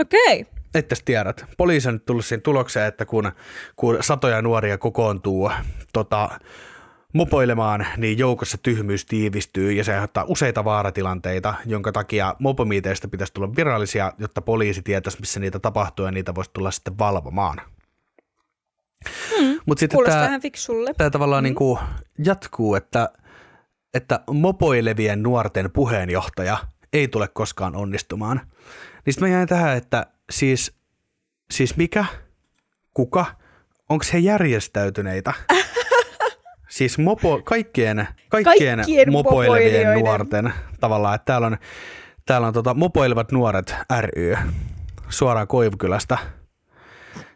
[0.00, 0.46] Okei.
[0.74, 3.32] Että tiedät, poliisi on nyt tullut siihen tulokseen, että kun,
[3.76, 5.50] kun satoja nuoria kokoontuu
[5.92, 6.30] tota,
[7.14, 13.56] mopoilemaan, niin joukossa tyhmyys tiivistyy ja se aiheuttaa useita vaaratilanteita, jonka takia mopomiiteistä pitäisi tulla
[13.56, 17.60] virallisia, jotta poliisi tietäisi, missä niitä tapahtuu ja niitä voisi tulla sitten valvomaan.
[19.38, 19.60] Hmm.
[19.66, 20.38] Mutta sitten tämä
[20.96, 21.78] tämä tavallaan niin kuin
[22.24, 23.10] jatkuu, että,
[23.94, 26.58] että mopoilevien nuorten puheenjohtaja
[26.92, 28.40] ei tule koskaan onnistumaan.
[29.06, 30.72] Niin sitten mä jäin tähän, että siis,
[31.50, 32.04] siis mikä,
[32.94, 33.26] kuka,
[33.88, 35.32] onko he järjestäytyneitä?
[36.78, 40.04] siis mopo, kaikkien, kaikkien, Kaikkien mopoilevien mopoilijoiden.
[40.04, 41.56] nuorten tavallaan, että täällä on,
[42.26, 44.36] täällä on tota, mopoilevat nuoret ry
[45.08, 46.18] suoraan Koivukylästä.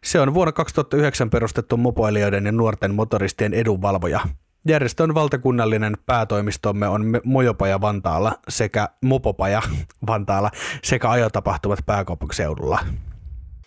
[0.05, 4.21] Se on vuonna 2009 perustettu mopoilijoiden ja nuorten motoristien edunvalvoja.
[4.69, 9.63] Järjestön valtakunnallinen päätoimistomme on Mojopaja Vantaalla sekä Mopopaja
[10.07, 10.51] Vantaalla
[10.83, 12.79] sekä ajotapahtumat pääkaupunkiseudulla.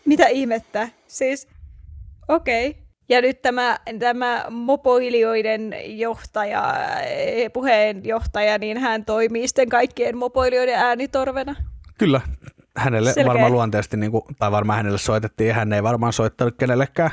[0.05, 0.89] Mitä ihmettä?
[1.07, 1.47] Siis,
[2.27, 2.69] okei.
[2.69, 2.84] Okay.
[3.09, 11.55] Ja nyt tämä, tämä mopoilijoiden johtaja, eh, puheenjohtaja, niin hän toimii sitten kaikkien mopoilijoiden äänitorvena.
[11.97, 12.21] Kyllä,
[12.77, 13.33] hänelle Selkeä.
[13.33, 17.11] varmaan luonteesti, niin kuin, tai varmaan hänelle soitettiin, hän ei varmaan soittanut kenellekään.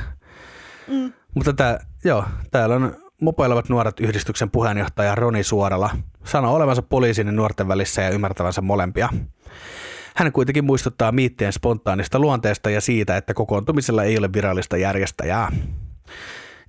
[0.87, 1.13] Mm.
[1.35, 5.89] Mutta tää, joo, täällä on mopoilevat nuoret yhdistyksen puheenjohtaja Roni Suorala.
[6.23, 9.09] Sanoo olevansa poliisin ja nuorten välissä ja ymmärtävänsä molempia.
[10.15, 15.51] Hän kuitenkin muistuttaa miittien spontaanista luonteesta ja siitä, että kokoontumisella ei ole virallista järjestäjää.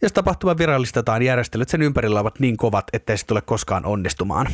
[0.03, 4.47] Jos tapahtuma virallistetaan, järjestelyt sen ympärillä ovat niin kovat, ettei se tule koskaan onnistumaan.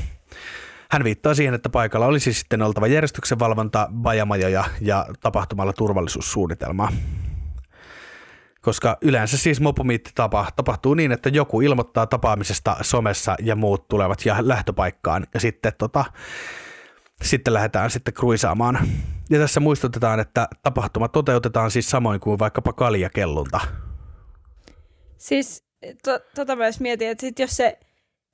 [0.90, 6.92] Hän viittaa siihen, että paikalla olisi sitten oltava järjestyksen valvonta, bajamajoja ja tapahtumalla turvallisuussuunnitelma.
[8.60, 14.26] Koska yleensä siis mopomiitti tapa, tapahtuu niin, että joku ilmoittaa tapaamisesta somessa ja muut tulevat
[14.26, 16.04] ja lähtöpaikkaan ja sitten, tota,
[17.22, 18.78] sitten lähdetään sitten kruisaamaan.
[19.30, 23.60] Ja tässä muistutetaan, että tapahtuma toteutetaan siis samoin kuin vaikkapa kaljakellunta.
[25.20, 25.64] Siis
[26.04, 27.78] to, tota mä myös mietin, että sit jos se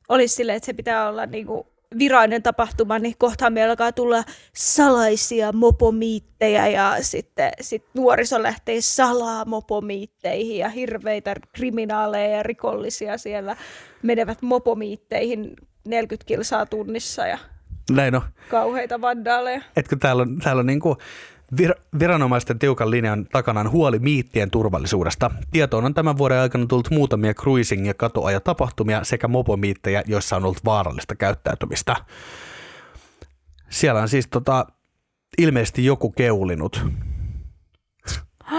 [0.08, 1.66] olisi silleen, että se pitää olla niinku
[1.98, 4.24] virallinen tapahtuma, niin kohtaan meillä alkaa tulla
[4.56, 13.56] salaisia mopomiittejä ja sitten sit nuoriso lähtee salaa mopomiitteihin ja hirveitä kriminaaleja ja rikollisia siellä
[14.02, 15.56] menevät mopomiitteihin
[15.88, 17.38] 40 kilsaa tunnissa ja
[17.90, 18.22] Näin on.
[18.50, 19.60] kauheita vandaaleja.
[19.76, 20.96] Etkö täällä on, täällä on niin kuin
[21.54, 25.30] vir- viranomaisten tiukan linjan takana on huoli miittien turvallisuudesta.
[25.50, 30.64] Tietoon on tämän vuoden aikana tullut muutamia cruising- ja katoajatapahtumia sekä mopomiittejä, joissa on ollut
[30.64, 31.96] vaarallista käyttäytymistä.
[33.70, 34.66] Siellä on siis tota,
[35.38, 36.84] ilmeisesti joku keulinut.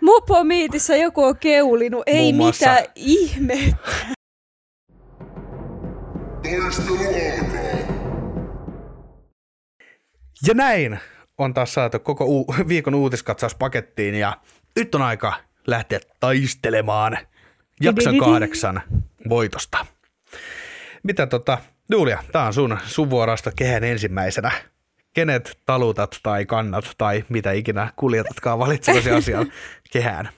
[0.00, 2.70] Mopomiitissä joku on keulinut, ei Muun muassa.
[2.70, 3.76] mitään ihmettä.
[6.42, 8.04] Taistelu alkaa.
[10.46, 10.98] Ja näin
[11.38, 14.36] on taas saatu koko u- viikon uutiskatsaus pakettiin ja
[14.76, 15.32] nyt on aika
[15.66, 17.18] lähteä taistelemaan
[17.80, 18.82] jakson kahdeksan
[19.28, 19.86] voitosta.
[21.02, 21.58] Mitä tota,
[21.90, 24.50] Julia, tää on sun, sun vuorosta kehän ensimmäisenä.
[25.12, 29.52] Kenet talutat tai kannat tai mitä ikinä kuljetatkaan valitsemasi asian
[29.92, 30.28] kehään.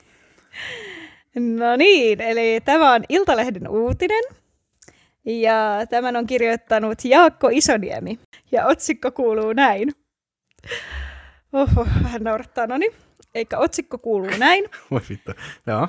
[1.35, 4.24] No niin, eli tämä on Iltalehden uutinen.
[5.24, 8.18] Ja tämän on kirjoittanut Jaakko Isoniemi.
[8.52, 9.92] Ja otsikko kuuluu näin.
[11.52, 12.92] Oho, vähän naurattaa, no niin.
[13.35, 14.64] Eikä otsikko kuuluu näin.
[14.90, 15.33] Voi vittu.
[15.66, 15.88] Joo.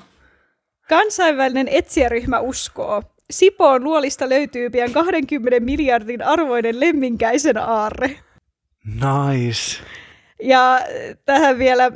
[0.90, 3.04] Kansainvälinen etsijäryhmä uskoo.
[3.32, 8.20] Sipoon luolista löytyy pian 20 miljardin arvoinen lemminkäisen aarre.
[8.86, 9.84] Nice.
[10.44, 10.84] Ja äh,
[11.26, 11.92] tähän vielä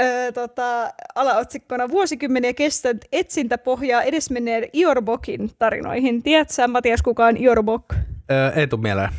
[0.00, 6.22] ö, tota, alaotsikkona vuosikymmeniä kestänyt etsintä pohjaa edesmenneen Iorbokin tarinoihin.
[6.22, 7.94] Tiedätkö sä, Matias, kuka on Iorbok?
[8.30, 9.10] Öö, ei tuu mieleen.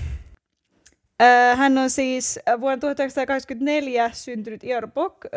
[1.21, 5.25] Ö, hän on siis ö, vuonna 1984 syntynyt Iorbok.
[5.25, 5.29] Ö,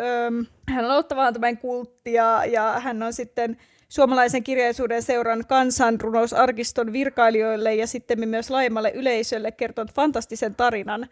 [0.68, 3.56] hän on aloittavaan tämän kulttia ja hän on sitten
[3.88, 11.08] suomalaisen kirjallisuuden seuran kansanrunousarkiston virkailijoille ja sitten myös laajemmalle yleisölle kertonut fantastisen tarinan.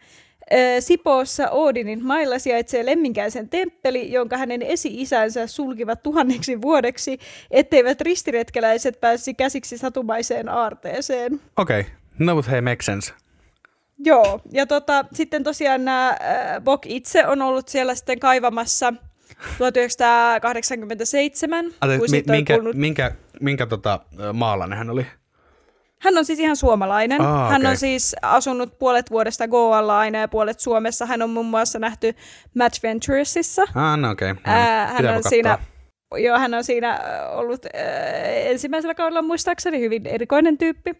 [0.53, 7.19] Ö, Sipoossa Oodinin mailla sijaitsee lemminkäisen temppeli, jonka hänen esi-isänsä sulkivat tuhanneksi vuodeksi,
[7.51, 11.41] etteivät ristiretkeläiset pääsisi käsiksi satumaiseen aarteeseen.
[11.57, 11.79] Okei.
[11.79, 11.91] Okay.
[12.19, 13.20] No but hei, make sense.
[14.05, 16.17] Joo, ja tota, sitten tosiaan nämä äh,
[16.63, 18.93] Bok itse on ollut siellä sitten kaivamassa
[19.57, 22.75] 1987, Ate, kun mi- minkä, kulunut...
[22.75, 23.99] minkä, minkä tota,
[24.33, 25.05] maalainen hän oli?
[25.99, 27.21] Hän on siis ihan suomalainen.
[27.21, 27.71] Aa, Hän okei.
[27.71, 31.05] on siis asunut puolet vuodesta Goalla aina ja puolet Suomessa.
[31.05, 32.15] Hän on muun muassa nähty
[32.55, 33.61] Match Venturesissa.
[33.75, 34.31] Ah, no okei.
[34.31, 34.53] Okay.
[34.53, 35.57] Ää, hän on siinä
[36.17, 36.99] Joo, hän on siinä
[37.31, 37.71] ollut äh,
[38.25, 40.95] ensimmäisellä kaudella muistaakseni hyvin erikoinen tyyppi.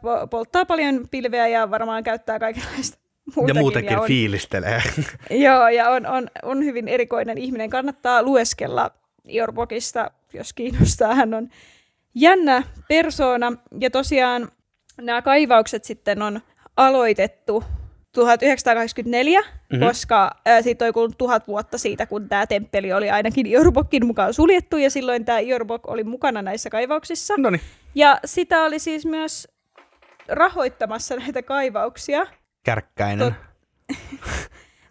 [0.00, 3.60] Po- polttaa paljon pilveä ja varmaan käyttää kaikenlaista Ja muutakin.
[3.62, 4.82] muutenkin on, fiilistelee.
[5.30, 7.70] Joo, ja on, on, on hyvin erikoinen ihminen.
[7.70, 8.90] Kannattaa lueskella
[9.24, 11.14] Jorbokista, jos kiinnostaa.
[11.14, 11.48] Hän on
[12.14, 13.52] jännä persoona.
[13.80, 14.48] Ja tosiaan
[15.00, 16.40] nämä kaivaukset sitten on
[16.76, 17.64] aloitettu
[18.14, 19.86] 1984, mm-hmm.
[19.86, 24.34] koska ää, siitä on kulunut tuhat vuotta siitä, kun tämä temppeli oli ainakin Jorbokin mukaan
[24.34, 27.34] suljettu, ja silloin tämä Jorbok oli mukana näissä kaivauksissa.
[27.38, 27.60] no niin.
[27.94, 29.48] Ja sitä oli siis myös
[30.28, 32.26] rahoittamassa näitä kaivauksia.
[32.64, 33.28] Kärkkäinen.
[33.32, 33.96] Tot-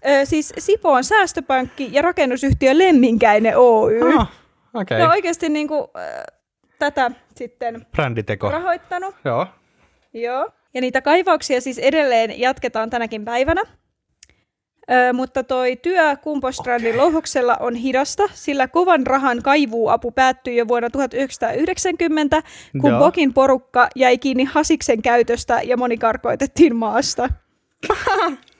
[0.09, 4.01] Ö, siis Sipoon säästöpankki ja rakennusyhtiö Lemminkäinen Oy.
[4.01, 4.27] On
[4.81, 5.01] Okay.
[5.01, 6.23] oikeasti niin kuin, äh,
[6.79, 8.49] tätä sitten Bränditeko.
[8.51, 9.15] rahoittanut.
[9.25, 9.47] Joo.
[10.13, 10.49] Joo.
[10.73, 13.61] Ja niitä kaivauksia siis edelleen jatketaan tänäkin päivänä.
[14.91, 20.89] Ö, mutta toi työ Kumpostrandin louhoksella on hidasta, sillä kovan rahan kaivuuapu päättyi jo vuonna
[20.89, 22.43] 1990,
[22.81, 22.99] kun Joo.
[22.99, 27.29] Bokin porukka jäi kiinni Hasiksen käytöstä ja moni karkoitettiin maasta.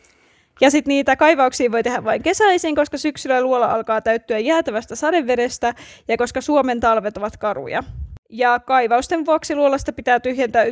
[0.62, 5.73] Ja sitten niitä kaivauksia voi tehdä vain kesäisin, koska syksyllä luola alkaa täyttyä jäätävästä sadevedestä
[6.08, 7.84] ja koska Suomen talvet ovat karuja.
[8.30, 10.70] Ja kaivausten vuoksi luolasta pitää tyhjentää 1,5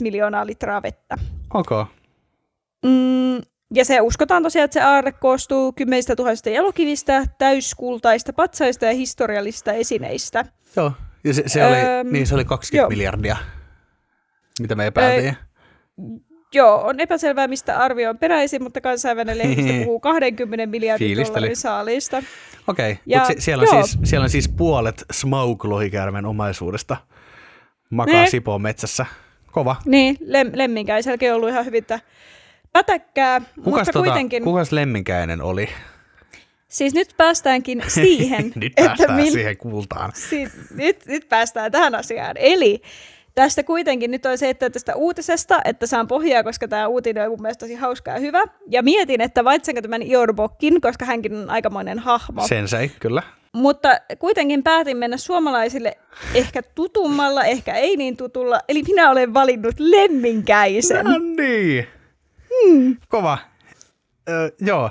[0.00, 1.16] miljoonaa litraa vettä.
[1.54, 1.84] Okay.
[2.84, 3.36] Mm,
[3.74, 9.72] ja se uskotaan tosiaan, että se aarre koostuu kymmenistä tuhansista jalokivistä, täyskultaista patsaista ja historiallista
[9.72, 10.44] esineistä.
[10.76, 10.92] Joo.
[11.24, 12.88] Ja se, se, oli, Öm, niin se oli 20 joo.
[12.88, 13.36] miljardia,
[14.60, 15.36] mitä me epäiltiin.
[16.54, 22.22] Joo, on epäselvää, mistä arvio on peräisin, mutta kansainvälinen lehdistö puhuu 20 miljardin dollarin saaliista.
[22.66, 23.18] Okei, okay.
[23.18, 26.96] Mutta se, siellä, on siis, siellä on siis puolet Smaug-lohikärmen omaisuudesta
[27.90, 28.26] makaa Ne.
[28.26, 29.06] Sipoon metsässä.
[29.52, 29.76] Kova.
[29.84, 31.98] Niin, lem, lemminkäiselläkin on ollut ihan hyvin tää
[32.72, 35.68] pätäkkää, Kukas, mutta tota, kuitenkin, kukas lemminkäinen oli?
[36.68, 40.12] siis nyt päästäänkin siihen, Nyt että päästään min- siihen kultaan.
[40.14, 42.36] si- nyt, nyt päästään tähän asiaan.
[42.36, 42.82] Eli
[43.40, 47.30] tästä kuitenkin nyt on se, että tästä uutisesta, että saan pohjaa, koska tämä uutinen on
[47.30, 48.42] mun mielestä tosi hauska ja hyvä.
[48.70, 52.46] Ja mietin, että valitsenko tämän Jorbokin, koska hänkin on aikamoinen hahmo.
[52.46, 53.22] Sensei, kyllä.
[53.52, 55.96] Mutta kuitenkin päätin mennä suomalaisille
[56.34, 58.60] ehkä tutummalla, ehkä ei niin tutulla.
[58.68, 61.04] Eli minä olen valinnut lemminkäisen.
[61.04, 61.86] No niin.
[62.48, 62.96] Hmm.
[63.08, 63.38] Kova.
[64.28, 64.90] Ö, joo.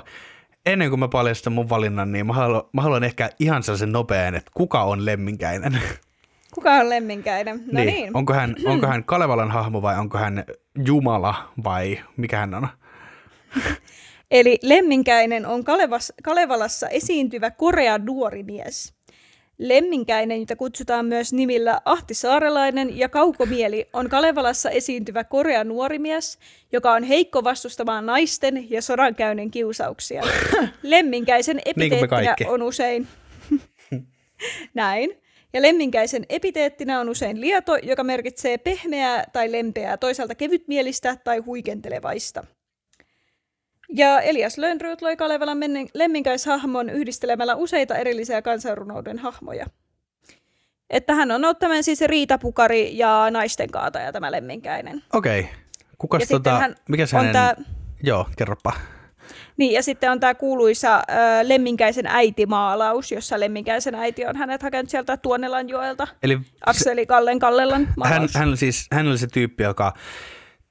[0.66, 4.34] Ennen kuin mä paljastan mun valinnan, niin mä haluan, mä haluan ehkä ihan sellaisen nopean,
[4.34, 5.78] että kuka on lemminkäinen.
[6.54, 7.62] Kuka on lemminkäinen?
[7.72, 7.86] No niin.
[7.86, 8.16] niin.
[8.16, 10.44] Onko, hän, onko hän Kalevalan hahmo vai onko hän
[10.84, 12.68] Jumala vai mikä hän on?
[14.30, 18.94] Eli Lemminkäinen on Kalevas, Kalevalassa esiintyvä korea nuori mies.
[19.58, 26.38] Lemminkäinen, jota kutsutaan myös nimillä Ahti Saarelainen ja Kaukomieli, on Kalevalassa esiintyvä korea nuori mies,
[26.72, 30.22] joka on heikko vastustamaan naisten ja sodankäynnin kiusauksia.
[30.82, 33.08] Lemminkäisen Niin epiteettinä on usein...
[34.74, 35.10] Näin.
[35.52, 42.44] Ja lemminkäisen epiteettinä on usein lieto, joka merkitsee pehmeää tai lempeää, toisaalta kevytmielistä tai huikentelevaista.
[43.94, 45.58] Ja Elias Lönnrot loi Kalevalan
[45.94, 49.66] lemminkäishahmon yhdistelemällä useita erillisiä kansanrunouden hahmoja.
[50.90, 55.02] Että hän on tämän siis riitapukari ja naisten kaataja tämä lemminkäinen.
[55.12, 55.40] Okei.
[55.40, 55.52] Okay.
[55.98, 57.32] Kukas Ja tota, hän mikäs on hänen...
[57.32, 57.56] tää-
[58.02, 58.72] Joo, kerropa.
[59.60, 61.02] Niin, ja sitten on tämä kuuluisa äh,
[61.42, 66.06] Lemminkäisen äitimaalaus, jossa Lemminkäisen äiti on hänet hakenut sieltä Tuonelan joelta.
[66.22, 68.34] Eli se, Akseli Kallen Kallelan hän, maalaus.
[68.34, 69.92] hän, siis, hän oli se tyyppi, joka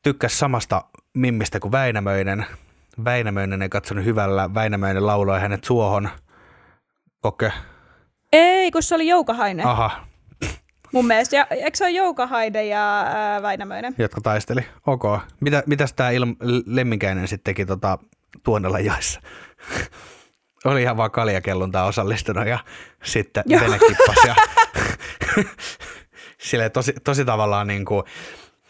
[0.03, 0.81] tykkäsi samasta
[1.13, 2.45] mimmistä kuin Väinämöinen.
[3.05, 4.53] Väinämöinen ei katsonut hyvällä.
[4.53, 6.09] Väinämöinen lauloi hänet suohon.
[7.21, 7.51] Kokö?
[8.33, 9.67] Ei, kun se oli Joukahainen.
[9.67, 9.91] Aha,
[10.93, 11.35] Mun mielestä.
[11.35, 13.95] Ja, eikö se ole Joukahaide ja ää, Väinämöinen?
[13.97, 14.61] jotka taisteli.
[14.87, 15.03] Ok.
[15.39, 16.09] Mitä, mitäs tämä
[16.65, 17.97] lemminkäinen sitten teki tota,
[18.43, 19.21] tuonnella jaissa?
[20.65, 22.59] Oli ihan vaan kaljakelluntaan osallistunut ja
[23.03, 24.35] sitten vene kippasi ja
[26.41, 28.03] silleen tosi, tosi tavallaan niin kuin,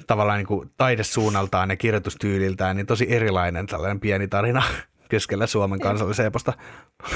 [0.07, 4.63] tavallaan niin kuin taidesuunnaltaan ja kirjoitustyyliltään niin tosi erilainen tällainen pieni tarina
[5.09, 6.53] keskellä Suomen kansalliseeposta.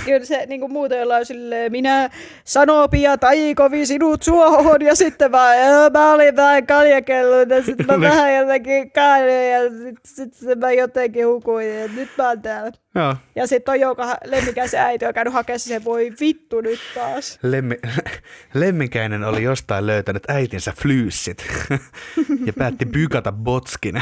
[0.06, 2.10] Kyllä se niin kuin muuten ollaan silleen, minä
[2.44, 8.02] Sanopia taikovi sinut suohon ja sitten "Joo, mä olin vähän kaljakellut ja sitten mä Niin.
[8.02, 9.60] vähän jotenkin kailoin ja
[10.06, 12.72] sitten sit mä jotenkin hukuin ja nyt mä oon täällä.
[12.96, 13.16] Joo.
[13.36, 17.40] Ja sitten on joka lemmikäisen äiti on käynyt hakemaan se, voi vittu nyt taas.
[17.44, 17.76] Lemmi,
[18.54, 21.46] lemminkäinen oli jostain löytänyt äitinsä flyyssit
[22.48, 24.02] ja päätti bykata botskin.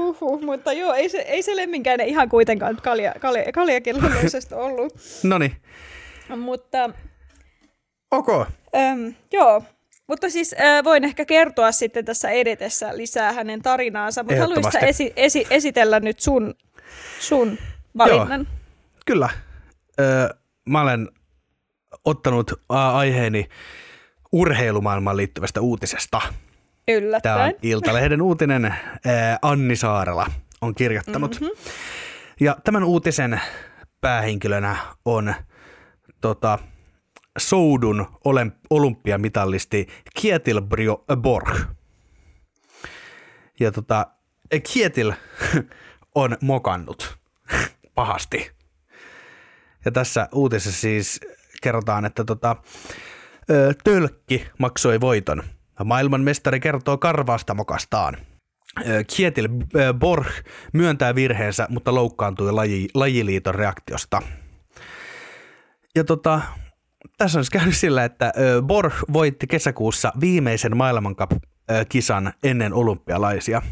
[0.00, 3.44] Uhuh, mutta joo, ei se, ei se lemminkäinen ihan kuitenkaan kalja, kalja,
[4.64, 4.94] ollut.
[5.22, 5.56] Noniin,
[6.36, 6.90] mutta
[8.10, 8.28] ok.
[8.76, 9.62] Öm, joo,
[10.06, 15.12] mutta siis äh, voin ehkä kertoa sitten tässä edetessä lisää hänen tarinaansa, mutta haluaisitko esi-
[15.16, 16.54] esi- esitellä nyt sun,
[17.20, 17.58] sun
[17.98, 18.48] valinnan?
[19.06, 19.28] Kyllä.
[20.00, 20.28] Öö,
[20.68, 21.08] mä olen
[22.04, 23.48] ottanut aiheeni
[24.32, 26.20] urheilumaailmaan liittyvästä uutisesta.
[26.90, 27.54] Tämä on Yllättäen.
[27.62, 28.64] Iltalehden uutinen.
[28.64, 30.26] Ää, Anni Saarela
[30.60, 31.40] on kirjoittanut.
[31.40, 31.56] Mm-hmm.
[32.40, 33.40] Ja tämän uutisen
[34.00, 35.34] päähenkilönä on
[36.20, 36.58] tota,
[37.38, 39.86] Soudun olen- olympiamitallisti
[40.20, 41.56] Kietil Brio- Borg.
[43.60, 44.06] Ja tota,
[44.72, 45.12] Kietil
[46.14, 47.18] on mokannut
[47.94, 48.50] pahasti.
[49.84, 51.20] Ja tässä uutisessa siis
[51.62, 52.56] kerrotaan, että tota,
[53.84, 55.42] tölkki maksoi voiton.
[55.84, 58.16] Maailman mestari kertoo karvaasta mokastaan.
[58.88, 59.48] Ö, Kietil
[59.98, 60.26] Borg
[60.72, 64.22] myöntää virheensä, mutta loukkaantui laji, lajiliiton reaktiosta.
[65.94, 66.40] Ja tota,
[67.18, 68.32] tässä on käynyt sillä, että
[68.66, 73.62] Borg voitti kesäkuussa viimeisen maailmankap-kisan ennen olympialaisia.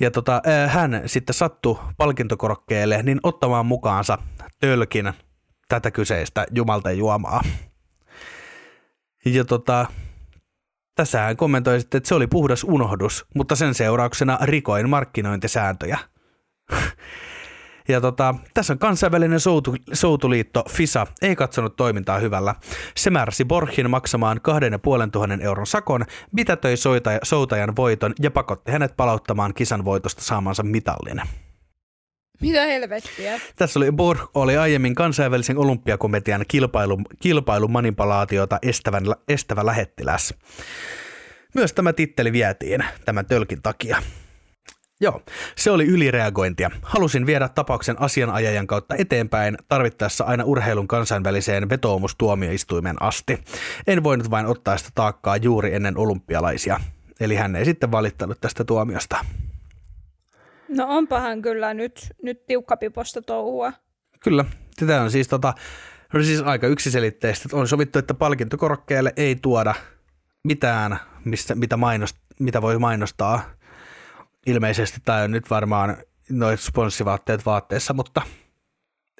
[0.00, 4.18] Ja tota, hän sitten sattui palkintokorokkeelle niin ottamaan mukaansa
[4.60, 5.12] tölkin
[5.68, 7.44] tätä kyseistä jumalten juomaa.
[9.24, 9.86] Ja tota,
[10.94, 15.98] tässä hän kommentoi sitten, että se oli puhdas unohdus, mutta sen seurauksena rikoin markkinointisääntöjä.
[17.88, 22.54] Ja tota, tässä on kansainvälinen soutu, soutuliitto FISA ei katsonut toimintaa hyvällä.
[22.96, 29.54] Se määräsi Borgin maksamaan 2500 euron sakon, mitätöi soitaja, soutajan voiton ja pakotti hänet palauttamaan
[29.54, 31.22] kisan voitosta saamansa mitallin.
[32.40, 33.40] Mitä helvettiä?
[33.56, 40.34] Tässä oli Borg oli aiemmin kansainvälisen olympiakomitean kilpailu, kilpailumanipulaatiota estävän, estävä lähettiläs.
[41.54, 44.02] Myös tämä titteli vietiin tämän tölkin takia.
[45.00, 45.22] Joo,
[45.56, 46.70] se oli ylireagointia.
[46.82, 53.38] Halusin viedä tapauksen asianajajan kautta eteenpäin, tarvittaessa aina urheilun kansainväliseen vetoomustuomioistuimen asti.
[53.86, 56.80] En voinut vain ottaa sitä taakkaa juuri ennen olympialaisia.
[57.20, 59.24] Eli hän ei sitten valittanut tästä tuomiosta.
[60.76, 63.72] No onpahan kyllä nyt, nyt tiukkapiposta touhua.
[64.20, 64.44] Kyllä.
[64.78, 65.54] Tätä on siis, tota,
[66.12, 67.48] no siis aika yksiselitteistä.
[67.52, 69.74] On sovittu, että palkintokorokkeelle ei tuoda
[70.44, 73.50] mitään, mistä, mitä, mainost, mitä voi mainostaa.
[74.46, 75.96] Ilmeisesti tämä on nyt varmaan
[76.30, 78.22] noin sponssivaatteet vaatteessa, mutta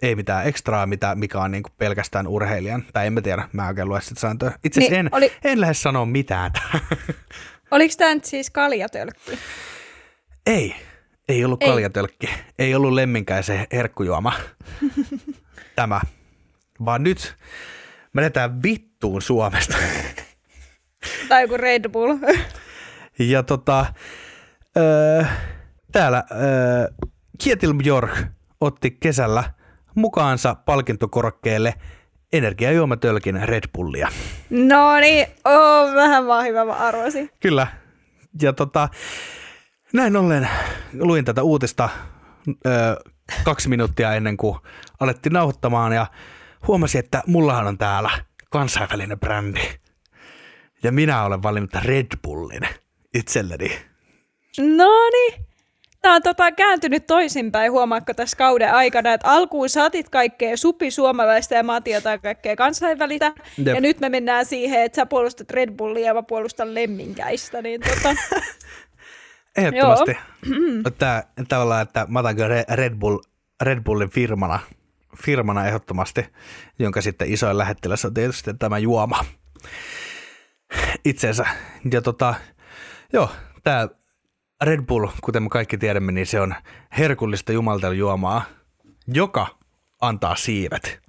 [0.02, 2.84] ei mitään ekstraa, mitä, mikä on niin kuin pelkästään urheilijan.
[2.92, 4.52] Tai en mä tiedä, mä oikein lue sitä sääntöä.
[4.64, 6.50] Itse asiassa Niin, en, oli- en lähde sanoa mitään.
[7.70, 9.38] Oliko tämä nyt siis kaljatölkki?
[10.46, 10.74] ei,
[11.29, 11.68] ei ollut Ei.
[11.68, 12.29] kaljatölkki.
[12.59, 14.33] Ei ollut lemminkäisen herkkujuoma.
[15.77, 16.01] Tämä.
[16.85, 17.37] Vaan nyt
[18.12, 19.77] menetään vittuun Suomesta.
[21.29, 22.16] Tai joku Red Bull?
[23.18, 23.87] Ja tota,
[24.77, 25.25] öö,
[25.93, 27.07] täällä öö,
[27.39, 28.11] Kietil Björk
[28.61, 29.45] otti kesällä
[29.95, 31.75] mukaansa palkintokorokkeelle
[32.33, 34.09] energiajuomatölkin Red Bullia.
[34.51, 37.31] no niin, oh, vähän vaan hyvä, mä arvasin.
[37.41, 37.66] Kyllä.
[38.43, 38.89] Ja tota,
[39.95, 40.49] näin ollen
[41.01, 41.88] luin tätä uutista
[42.66, 42.97] öö,
[43.45, 44.59] kaksi minuuttia ennen kuin
[45.01, 46.07] alettiin nauhoittamaan ja
[46.66, 48.11] huomasin, että mullahan on täällä
[48.51, 49.61] kansainvälinen brändi.
[50.82, 52.68] Ja minä olen valinnut Red Bullin
[53.14, 53.78] itselleni.
[54.59, 55.45] No niin.
[56.05, 61.55] Tämä on tota, kääntynyt toisinpäin, huomaatko tässä kauden aikana, että alkuun saatit kaikkea supi suomalaista
[61.55, 63.32] ja mä jotain kaikkea kansainvälistä.
[63.59, 63.74] Jep.
[63.74, 67.62] Ja nyt me mennään siihen, että sä puolustat Red Bullia ja mä puolustan lemminkäistä.
[67.62, 68.14] Niin tota,
[69.57, 70.16] Ehdottomasti.
[70.98, 73.18] Tää, tavallaan, että mä otan kyllä Re- Red, Bull,
[73.62, 74.61] Red Bullin firmana,
[75.22, 76.26] firmana ehdottomasti,
[76.78, 79.24] jonka sitten isoin lähettiläs on tietysti tämä juoma
[81.05, 81.46] itsensä.
[81.92, 82.34] Ja tota,
[83.12, 83.30] joo,
[83.64, 83.88] tämä
[84.62, 86.55] Red Bull, kuten me kaikki tiedämme, niin se on
[86.98, 88.44] herkullista jumaltelujuomaa,
[89.07, 89.46] joka
[90.00, 91.00] antaa siivet.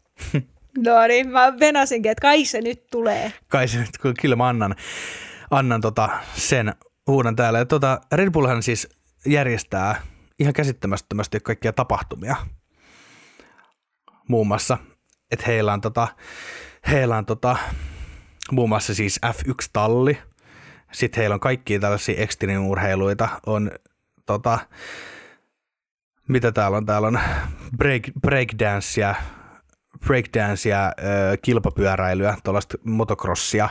[0.78, 3.34] no niin, mä venasinkin, että kai se nyt tulee.
[3.48, 4.76] kai se nyt, kyllä mä annan,
[5.52, 6.74] annan tota sen
[7.08, 7.60] huudan täällä.
[7.60, 8.90] Ja tota, Red Bullhan siis
[9.26, 10.02] järjestää
[10.40, 12.36] ihan käsittämättömästi kaikkia tapahtumia.
[14.28, 14.78] Muun muassa,
[15.32, 16.08] että heillä on, tota,
[16.88, 17.58] heillä on tota,
[18.52, 20.18] muun muassa siis F1-talli.
[20.92, 23.30] Sitten heillä on kaikkia tällaisia extreme-urheiluita.
[23.46, 23.72] On
[24.26, 24.60] tota,
[26.28, 26.86] mitä täällä on?
[26.86, 27.20] Täällä on
[27.78, 29.16] break, breakdancea,
[30.06, 30.92] breakdancea,
[31.42, 33.70] kilpapyöräilyä, tuollaista motocrossia.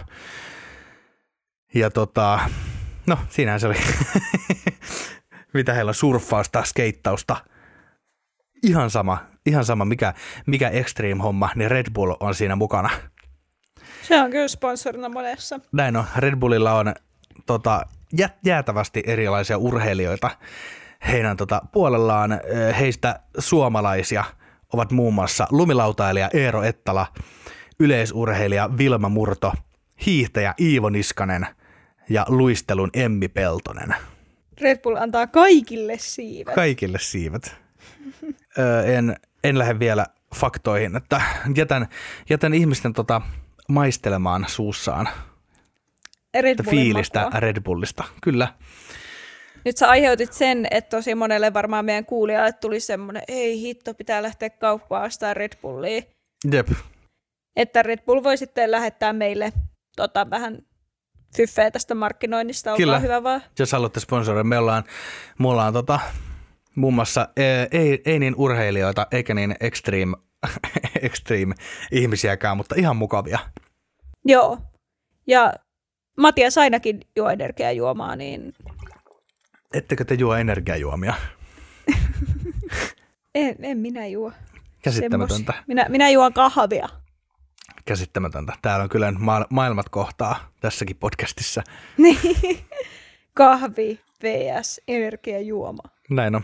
[1.74, 2.41] Ja tota,
[3.07, 3.77] no siinähän se oli.
[5.55, 7.37] Mitä heillä on, surffausta, skeittausta.
[8.63, 10.15] Ihan sama, ihan sama mikä,
[10.47, 12.91] mikä extreme homma, niin Red Bull on siinä mukana.
[14.03, 15.61] Se on kyllä sponsorina monessa.
[15.73, 16.95] Näin on, Red Bullilla on
[17.47, 17.87] tota,
[18.19, 20.31] jä, jäätävästi erilaisia urheilijoita.
[21.09, 22.41] Heidän tota, puolellaan
[22.79, 24.25] heistä suomalaisia
[24.73, 27.07] ovat muun muassa lumilautailija Eero Ettala,
[27.81, 29.53] yleisurheilija Vilma Murto,
[30.07, 31.47] hiihtäjä Iivo Niskanen
[32.09, 33.95] ja luistelun Emmi Peltonen.
[34.61, 36.55] Red Bull antaa kaikille siivet.
[36.55, 37.57] Kaikille siivet.
[38.59, 41.21] Ö, en, en lähde vielä faktoihin, että
[41.57, 41.89] jätän,
[42.31, 43.23] jätän ihmisten tota,
[43.69, 45.09] maistelemaan suussaan
[46.41, 47.41] Red Bullin fiilistä makua.
[47.41, 48.05] Red Bullista.
[48.23, 48.49] Kyllä.
[49.65, 54.23] Nyt sä aiheutit sen, että tosi monelle varmaan meidän kuulijalle tuli semmoinen, ei hitto, pitää
[54.23, 56.03] lähteä kauppaan ostaa Red Bullia.
[56.53, 56.69] Jep.
[57.57, 59.53] Että Red Bull voi sitten lähettää meille
[59.97, 60.59] tota, vähän
[61.37, 62.99] fyffeä tästä markkinoinnista, olkaa Kyllä.
[62.99, 63.43] hyvä vaan.
[63.59, 64.85] Jos haluatte sponsoroida, me ollaan,
[65.39, 66.01] me ollaan tota,
[66.74, 70.16] muun muassa ee, ei, ei niin urheilijoita eikä niin extreme,
[71.03, 71.55] extreme
[71.93, 73.39] ihmisiäkään, mutta ihan mukavia.
[74.24, 74.59] Joo.
[75.26, 75.53] Ja
[76.18, 78.55] Matias ainakin juo energiajuomaa, niin
[79.74, 81.14] Ettekö te juo energiajuomia?
[83.35, 84.32] en, en minä juo.
[84.82, 85.53] Käsittämätöntä.
[85.66, 86.89] Minä, minä juon kahvia.
[87.85, 88.53] Käsittämätöntä.
[88.62, 91.62] Täällä on kyllä ma- maailmat kohtaa tässäkin podcastissa.
[91.99, 92.19] Niin.
[93.35, 94.81] Kahvi vs.
[94.89, 95.83] energiajuoma.
[96.11, 96.43] Näin on.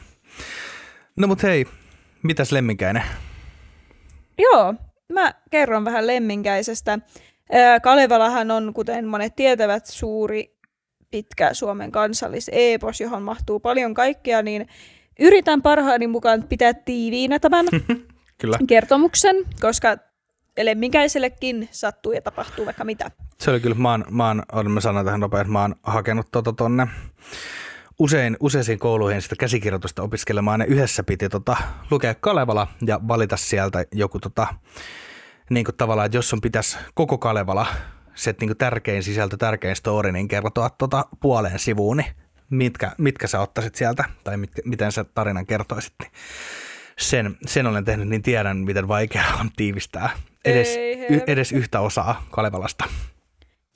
[1.16, 1.66] No mut hei,
[2.22, 3.02] mitäs lemminkäinen?
[4.38, 4.74] Joo,
[5.12, 6.98] mä kerron vähän lemminkäisestä.
[7.82, 10.56] Kalevalahan on, kuten monet tietävät, suuri,
[11.10, 14.68] pitkä Suomen kansallis-epos, johon mahtuu paljon kaikkea, niin
[15.20, 17.66] yritän parhaani mukaan pitää tiiviinä tämän
[18.40, 18.58] Kyllä.
[18.68, 19.96] kertomuksen, koska
[20.58, 23.10] lemminkäisellekin sattuu ja tapahtuu vaikka mitä.
[23.38, 26.52] Se oli kyllä, mä oon, mä oon, mä sanon tähän nopeasti, mä oon hakenut tota
[26.52, 26.86] tonne
[28.00, 31.56] usein, useisiin kouluihin sitä käsikirjoitusta opiskelemaan, ja yhdessä piti tota,
[31.90, 34.46] lukea Kalevala ja valita sieltä joku tota,
[35.50, 37.66] niin kuin tavallaan, että jos sun pitäisi koko Kalevala,
[38.14, 42.12] se niin kuin tärkein sisältö, tärkein story, niin kertoa tota puoleen sivuun, niin
[42.50, 46.12] mitkä, mitkä sä ottaisit sieltä, tai mitkä, miten sä tarinan kertoisit, niin
[46.98, 50.10] sen, sen olen tehnyt, niin tiedän, miten vaikeaa on tiivistää
[50.44, 50.76] edes,
[51.10, 52.84] y, edes yhtä osaa Kalevalasta.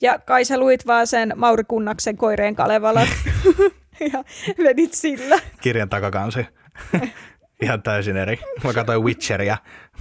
[0.01, 3.07] Ja kai sä luit vaan sen Mauri Kunnaksen koireen Kalevalan
[4.13, 4.23] ja
[4.63, 5.39] vedit sillä.
[5.61, 6.45] kirjan takakansi.
[7.63, 8.39] Ihan täysin eri.
[8.63, 9.57] Mä katsoin Witcheria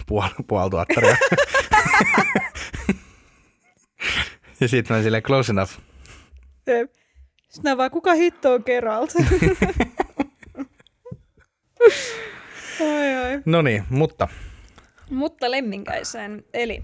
[0.06, 1.16] puol, puoltuottaria.
[4.60, 5.72] ja sitten mä silleen close enough.
[7.48, 9.10] Sitten vaan, kuka hitto on Geralt?
[12.80, 13.40] ai ai.
[13.44, 14.28] No niin, mutta
[15.14, 16.82] Mutta lemminkäiseen, eli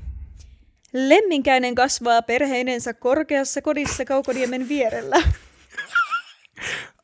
[0.93, 5.17] lemminkäinen kasvaa perheinensä korkeassa kodissa Kaukoniemen vierellä.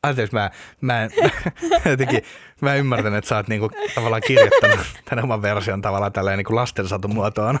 [0.03, 0.51] Anteeksi, mä,
[0.81, 1.11] mä, en,
[1.91, 2.23] jotenkin,
[2.61, 7.59] mä ymmärtän, että sä oot niinku tavallaan kirjoittanut tämän oman version tavallaan tälleen niinku lastensatumuotoon.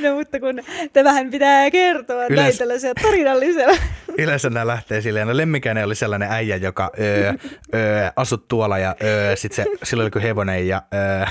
[0.00, 0.60] No mutta kun
[0.92, 3.76] tämähän pitää kertoa Yleensä- näin tällaisella tarinallisella.
[4.18, 7.32] Yleensä nämä lähtee silleen, no lemmikäinen oli sellainen äijä, joka öö,
[7.74, 11.26] öö, asut tuolla ja öö, sit se, sillä oli joku hevonen ja öö,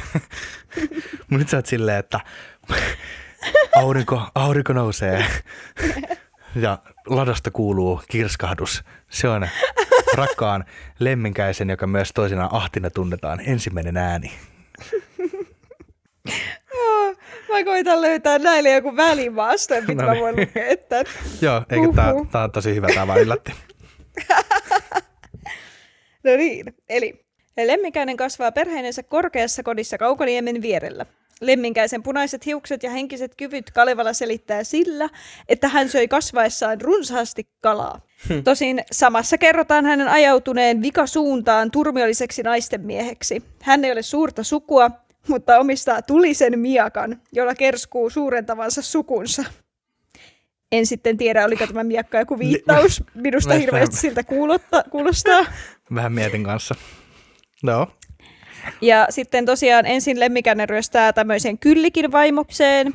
[1.29, 2.19] mut nyt sä oot silleen, että
[3.75, 5.25] aurinko, aurinko nousee
[6.55, 8.83] ja ladasta kuuluu kirskahdus.
[9.09, 9.47] Se on
[10.15, 10.65] rakkaan
[10.99, 14.31] lemminkäisen, joka myös toisinaan ahtina tunnetaan, ensimmäinen ääni.
[16.73, 17.15] Joo,
[17.53, 20.21] Mä koitan löytää näille joku välimaasto, mitä No mä niin.
[20.23, 20.63] voin lukea.
[21.41, 23.51] Joo, eikö tää, tää on tosi hyvä, tää vaan yllätti.
[26.23, 27.25] No niin, eli
[27.65, 31.05] lemminkäinen kasvaa perheinensä korkeassa kodissa Kaukoniemen vierellä.
[31.41, 35.09] Lemminkäisen punaiset hiukset ja henkiset kyvyt Kalevala selittää sillä,
[35.49, 38.01] että hän söi kasvaessaan runsaasti kalaa.
[38.43, 43.43] Tosin samassa kerrotaan hänen ajautuneen vikasuuntaan turmiolliseksi naisten mieheksi.
[43.61, 44.91] Hän ei ole suurta sukua,
[45.27, 49.43] mutta omistaa tulisen miakan, jolla kerskuu suurentavansa sukunsa.
[50.71, 53.03] En sitten tiedä, oliko tämä miakka joku viittaus.
[53.13, 55.45] Minusta hirveästi siltä kuulotta, kuulostaa.
[55.95, 56.75] Vähän mietin kanssa.
[57.63, 57.87] No,
[58.81, 62.93] Ja sitten tosiaan ensin lemmikäinen ryöstää tämmöiseen kyllikin vaimokseen.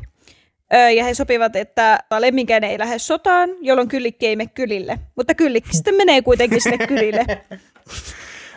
[0.96, 4.98] Ja he sopivat, että lemminkäinen ei lähde sotaan, jolloin kyllikki ei mene kylille.
[5.16, 7.24] Mutta kyllikki sitten menee kuitenkin sinne kylille.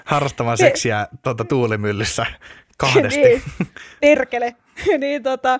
[0.05, 2.26] harrastamaan seksiä tuota, tuulimyllyssä
[2.82, 3.21] kahdesti.
[3.21, 3.41] niin,
[4.01, 4.55] perkele.
[4.97, 5.59] niin tota,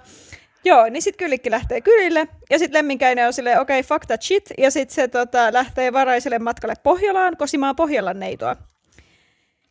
[0.66, 2.28] joo, niin sitten kyllikki lähtee kylille.
[2.50, 4.50] Ja sitten lemminkäinen on silleen, okei, okay, fuck that shit.
[4.58, 8.56] Ja sitten se tota, lähtee varaiselle matkalle Pohjolaan, kosimaan Pohjolan neitoa.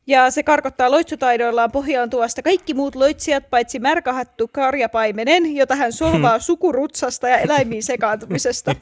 [0.07, 6.39] Ja se karkottaa loitsutaidoillaan Pohjolan tuosta kaikki muut loitsijat, paitsi märkähattu karjapaimenen, jota hän solvaa
[6.39, 8.75] sukurutsasta ja eläimiin sekaantumisesta.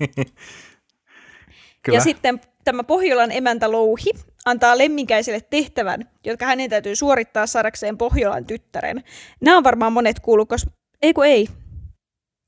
[1.83, 1.97] Kyllä.
[1.97, 4.11] Ja sitten tämä Pohjolan emäntä Louhi
[4.49, 9.05] antaa lemminkäiselle tehtävän, jotka hänen täytyy suorittaa saadakseen Pohjolan tyttären.
[9.41, 10.71] Nämä on varmaan monet kuullut, koska...
[11.03, 11.49] Ei kun ei.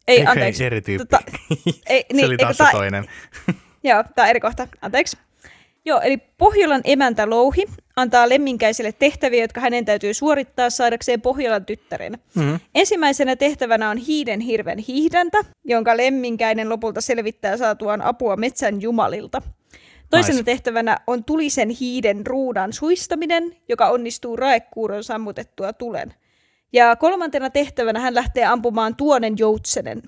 [0.09, 0.64] Ei, Eikä anteeksi.
[0.64, 1.07] eri tyyppi.
[1.07, 1.18] Tota,
[1.86, 3.05] ei, se oli eikö taas tää- toinen.
[3.84, 4.68] Joo, tämä eri kohta.
[4.82, 5.16] Anteeksi.
[5.84, 12.12] Joo, eli Pohjolan emäntä Louhi antaa lemminkäiselle tehtäviä, jotka hänen täytyy suorittaa saadakseen Pohjolan tyttären.
[12.34, 12.61] Mm-hmm.
[12.74, 19.42] Ensimmäisenä tehtävänä on hiiden hirven hiihdäntä, jonka lemminkäinen lopulta selvittää saatuaan apua metsän jumalilta.
[20.11, 20.44] Toisena Nice.
[20.44, 26.14] tehtävänä on tulisen hiiden ruudan suistaminen, joka onnistuu raekuuron sammutettua tulen.
[26.72, 30.02] Ja kolmantena tehtävänä hän lähtee ampumaan tuonen joutsenen.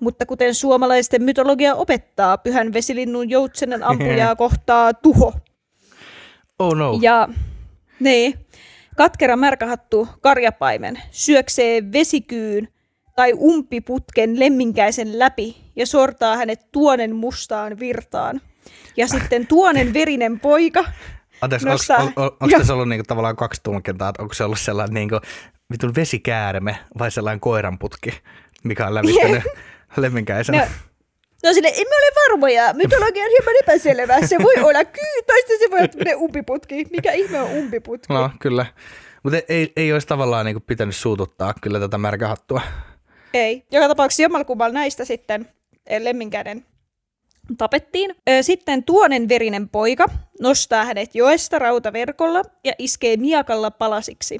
[0.00, 5.32] Mutta kuten suomalaisten mytologia opettaa, pyhän vesilinnun joutsenen ampujaa kohtaa tuho.
[6.58, 6.98] Oh no.
[7.02, 7.28] Ja
[8.00, 8.34] niin,
[8.96, 12.68] katkera märkähattu karjapaimen syöksee vesikyyn
[13.16, 18.40] tai umpiputken lemminkäisen läpi ja sortaa hänet tuonen mustaan virtaan.
[18.96, 20.84] Ja sitten tuonen verinen poika
[21.40, 22.58] Anteeksi, nostaa- onko, onko Joo.
[22.58, 25.20] tässä ollut niinku tavallaan kaksi tulkintaa, että onko se ollut sellainen niinku
[25.72, 28.10] vitun vesikäärme vai sellainen koiranputki,
[28.64, 29.42] mikä on lävistänyt
[29.96, 30.54] lemminkäisen?
[30.54, 30.64] No,
[31.44, 32.74] No sille emme ole varmoja.
[32.74, 34.26] Mytologia on hieman epäselvää.
[34.26, 35.02] Se voi olla kyy,
[35.38, 36.86] sitten se voi olla umpiputki.
[36.90, 38.12] Mikä ihme on umpiputki?
[38.12, 38.66] No, kyllä.
[39.22, 42.60] Mutta ei, ei olisi tavallaan niinku pitänyt suututtaa kyllä tätä märkähattua.
[43.34, 43.66] Ei.
[43.70, 45.48] Joka tapauksessa jommalkummalla näistä sitten
[45.86, 46.64] eh, lemminkäinen
[47.58, 48.14] tapettiin.
[48.42, 50.04] Sitten tuonen verinen poika
[50.40, 54.38] nostaa hänet joesta rautaverkolla ja iskee miakalla palasiksi.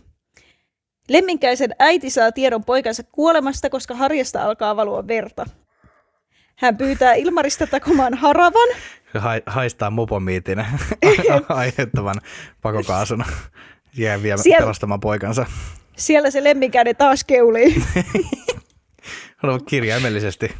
[1.08, 5.46] Lemminkäisen äiti saa tiedon poikansa kuolemasta, koska harjasta alkaa valua verta.
[6.56, 8.68] Hän pyytää Ilmarista takomaan haravan,
[9.18, 10.58] hai, haistaa mopomiitin
[11.48, 12.14] aiheuttavan
[12.62, 13.24] pakokaasun.
[13.96, 15.46] Jää vielä Siellä- pelastamaan poikansa.
[15.96, 17.82] siellä se lemminkäinen taas keulii.
[19.36, 20.52] Haluaa kirjaimellisesti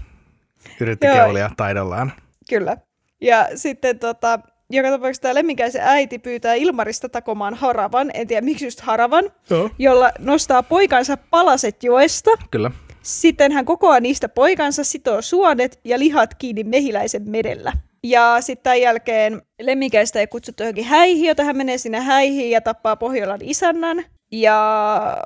[0.80, 1.16] yritti Joo.
[1.16, 2.12] keulia taidollaan.
[2.48, 2.76] Kyllä.
[3.20, 4.40] Ja sitten tota,
[4.70, 9.70] joka tapauksessa tämä lemminkäisen äiti pyytää Ilmarista takomaan haravan, en tiedä miksi just haravan, Joo.
[9.78, 12.30] jolla nostaa poikansa palaset joesta.
[12.50, 12.70] Kyllä.
[13.02, 17.72] Sitten hän kokoaa niistä poikansa, sitoo suonet ja lihat kiinni mehiläisen medellä.
[18.02, 22.60] Ja sitten tämän jälkeen lemminkäistä ei kutsuttu johonkin häihin, jota hän menee sinne häihin ja
[22.60, 24.04] tappaa Pohjolan isännän.
[24.32, 25.16] Ja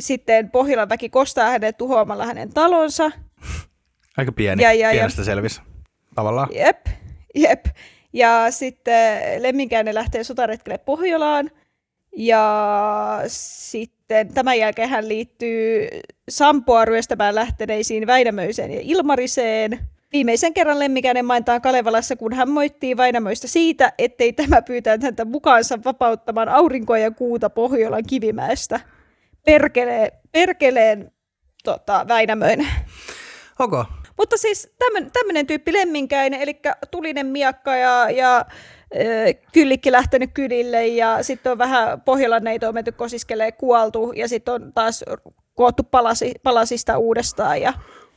[0.00, 3.10] sitten Pohjolan väki kostaa hänet tuhoamalla hänen talonsa.
[4.16, 4.62] Aika pieni.
[4.62, 4.92] Ja, ja, ja.
[4.92, 5.60] Pienestä selvisi.
[6.18, 6.48] Tavallaan.
[6.52, 6.86] Jep,
[7.34, 7.64] jep.
[8.12, 11.50] Ja sitten lemminkäinen lähtee sotaretkelle Pohjolaan.
[12.16, 15.88] Ja sitten tämän jälkeen hän liittyy
[16.28, 19.78] Sampoa ryöstämään lähteneisiin Väinämöiseen ja Ilmariseen.
[20.12, 25.78] Viimeisen kerran lemmikäinen mainitaan Kalevalassa, kun hän moittii Väinämöistä siitä, ettei tämä pyytänyt häntä mukaansa
[25.84, 28.80] vapauttamaan aurinkoa ja kuuta Pohjolan kivimäestä.
[29.44, 31.10] perkeleen, perkeleen
[31.64, 32.68] tota, Väinämöinen.
[33.58, 33.84] Okay.
[34.18, 34.74] Mutta siis
[35.12, 36.60] tämmöinen tyyppi lemminkäinen, eli
[36.90, 38.44] tulinen miakka ja, ja
[39.52, 44.72] kyllikki lähtenyt kylille ja sitten on vähän Pohjolanneito on menty kosiskelee kuoltu ja sitten on
[44.72, 45.04] taas
[45.54, 47.72] koottu palasi, palasista uudestaan ja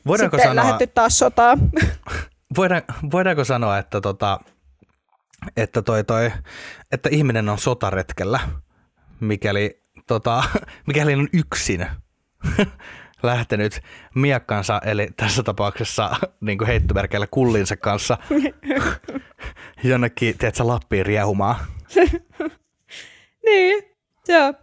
[0.08, 1.60] Voidaanko sitten sanoa, lähdetty taas sotaan.
[2.58, 2.82] Voidaan,
[3.12, 4.40] voidaanko sanoa, että, tota,
[5.58, 6.32] että, toi, toi,
[6.92, 8.40] että ihminen on sotaretkellä,
[9.20, 10.44] mikäli, tota,
[10.88, 11.88] mikäli on yksin
[13.24, 13.82] lähtenyt
[14.16, 18.18] miakkansa, eli tässä tapauksessa niin kuin heittomerkeillä kullinsa kanssa
[19.84, 21.56] jonnekin, tiedätkö, Lappiin riehumaan.
[23.46, 23.84] niin,
[24.46, 24.54] on.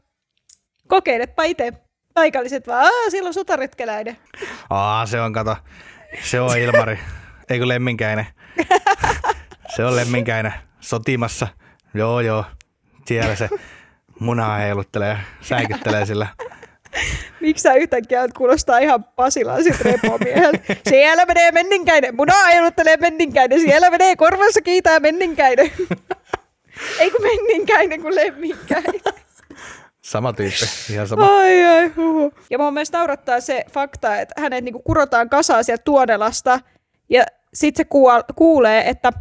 [0.89, 1.73] Kokeilepa itse.
[2.15, 4.19] Paikalliset vaan, aah, siellä on sotaretkeläinen.
[4.71, 5.57] Aa, se on, kato,
[6.23, 6.99] se on Ilmari.
[7.49, 8.27] Eikö lemminkäinen?
[9.77, 11.49] Se on lemminkäinen sotimassa.
[11.95, 12.45] Joo, joo.
[13.07, 13.49] Siellä se
[14.21, 16.27] munaa heiluttelee, säikyttelee sillä
[17.41, 20.59] Miksi sä yhtäkkiä kuulostaa ihan Pasilaiset repomieheltä?
[20.89, 25.71] Siellä menee menninkäinen, muna ajeluttelee menninkäinen, siellä menee korvassa kiitää menninkäinen.
[27.01, 29.01] Ei kun menninkäinen kuin lemminkäinen.
[30.03, 31.39] Sama tyyppi, ihan sama.
[31.39, 32.33] Ai, ai, huhu.
[32.51, 36.61] Ja mun mielestä naurattaa se fakta, että hänet niinku kurotaan kasaan sieltä Tuonelasta,
[37.09, 37.25] ja
[37.55, 39.13] sitten se kuulee, että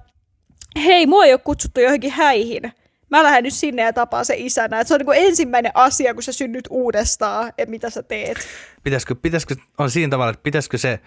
[0.84, 2.74] hei, mua ei ole kutsuttu johonkin häihin
[3.12, 4.80] mä lähden nyt sinne ja tapaan se isänä.
[4.80, 8.38] Et se on niin ensimmäinen asia, kun sä synnyt uudestaan, että mitä sä teet.
[8.84, 11.00] Pitäisikö, pitäisikö on siinä tavalla, että pitäisikö se,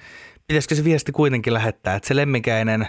[0.46, 2.86] pitäisikö se viesti kuitenkin lähettää, että se lemminkäinen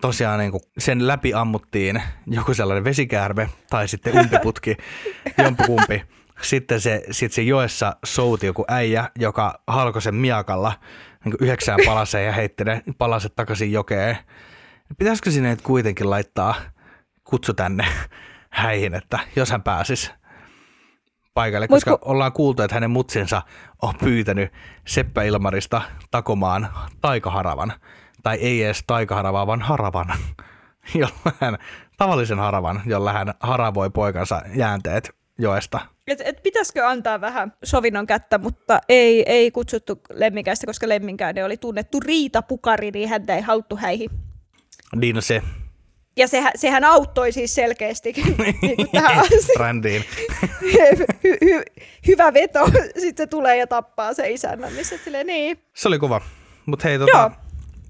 [0.00, 4.76] tosiaan niin kuin sen läpi ammuttiin joku sellainen vesikäärme tai sitten umpiputki,
[5.44, 6.02] jompikumpi.
[6.42, 10.72] Sitten se, sit se joessa souti joku äijä, joka halkoi sen miakalla
[11.24, 14.16] niin yhdeksään palaseen ja heitti ne palaset takaisin jokeen.
[14.98, 16.54] Pitäisikö sinne kuitenkin laittaa
[17.28, 17.84] kutsu tänne
[18.50, 20.10] häihin, että jos hän pääsisi
[21.34, 23.42] paikalle, koska Mut, ollaan kuultu, että hänen mutsinsa
[23.82, 24.52] on pyytänyt
[24.86, 26.68] Seppä Ilmarista takomaan
[27.00, 27.72] taikaharavan,
[28.22, 30.06] tai ei edes taikaharavaa, vaan haravan,
[31.00, 31.58] jolla hän,
[31.96, 35.80] tavallisen haravan, jolla hän haravoi poikansa jäänteet joesta.
[36.06, 41.56] Et, et pitäisikö antaa vähän sovinnon kättä, mutta ei, ei kutsuttu lemminkäistä, koska lemminkäinen oli
[41.56, 44.10] tunnettu riitapukari, niin häntä ei haluttu häihin.
[44.96, 45.42] Niin no se,
[46.18, 48.12] ja sehän, sehän auttoi siis selkeästi
[48.62, 50.04] niin tähän Brändiin.
[50.62, 51.62] hy, hy,
[52.06, 52.70] hyvä veto,
[53.02, 54.74] sitten se tulee ja tappaa se isännän.
[54.74, 55.58] Niin se, silleen, niin.
[55.74, 56.20] se oli kova.
[56.66, 57.30] Mutta hei, tota,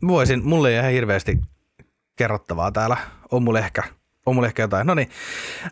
[0.08, 1.38] voisin, mulle ei ihan hirveästi
[2.16, 2.96] kerrottavaa täällä.
[3.30, 3.82] On mulle ehkä,
[4.26, 4.86] on mulle ehkä jotain.
[4.86, 5.10] No niin,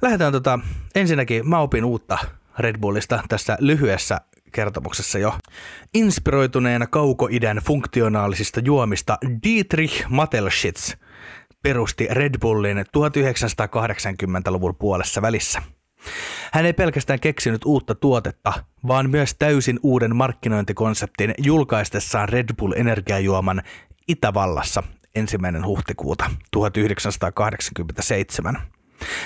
[0.02, 0.58] lähdetään tota,
[0.94, 2.18] ensinnäkin mä opin uutta
[2.58, 4.20] Red Bullista tässä lyhyessä
[4.52, 5.34] kertomuksessa jo.
[5.94, 10.92] Inspiroituneena kaukoidän funktionaalisista juomista Dietrich Matelschitz–
[11.66, 15.62] perusti Red Bullin 1980-luvun puolessa välissä.
[16.52, 18.52] Hän ei pelkästään keksinyt uutta tuotetta,
[18.86, 23.62] vaan myös täysin uuden markkinointikonseptin julkaistessaan Red Bull energiajuoman
[24.08, 24.82] Itävallassa
[25.14, 28.58] ensimmäinen huhtikuuta 1987.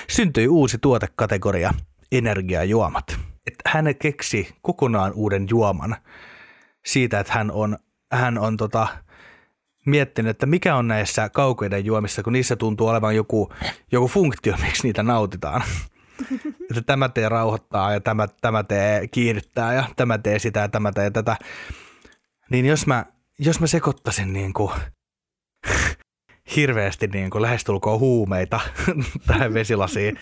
[0.09, 1.73] Syntyi uusi tuotekategoria,
[2.11, 3.19] energiajuomat.
[3.47, 5.95] Että hän keksi kokonaan uuden juoman
[6.85, 7.77] siitä, että hän on,
[8.11, 8.87] hän on tota,
[9.85, 13.53] miettinyt, että mikä on näissä kaukoiden juomissa, kun niissä tuntuu olevan joku,
[13.91, 15.63] joku funktio, miksi niitä nautitaan.
[16.69, 20.91] että tämä tee rauhoittaa ja tämä, tämä tee kiihdyttää ja tämä tee sitä ja tämä
[20.91, 21.37] tee tätä.
[22.49, 23.05] Niin jos mä,
[23.39, 24.71] jos mä sekoittaisin niin kuin
[26.55, 28.59] hirveästi niin kuin lähestulkoon huumeita
[29.27, 30.19] tähän vesilasiin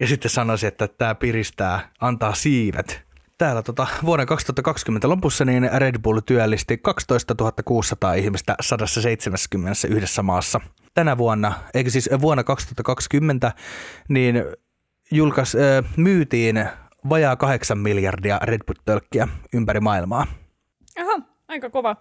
[0.00, 3.00] ja sitten sanoisin, että tämä piristää, antaa siivet–
[3.38, 7.34] Täällä tota, vuoden 2020 lopussa niin Red Bull työllisti 12
[7.64, 10.60] 600 ihmistä 171 maassa.
[10.94, 13.52] Tänä vuonna, eikä siis vuonna 2020,
[14.08, 14.44] niin
[15.12, 15.56] julkais,
[15.96, 16.68] myytiin
[17.08, 20.26] vajaa 8 miljardia Red Bull-tölkkiä ympäri maailmaa.
[21.00, 21.96] Aha, aika kova.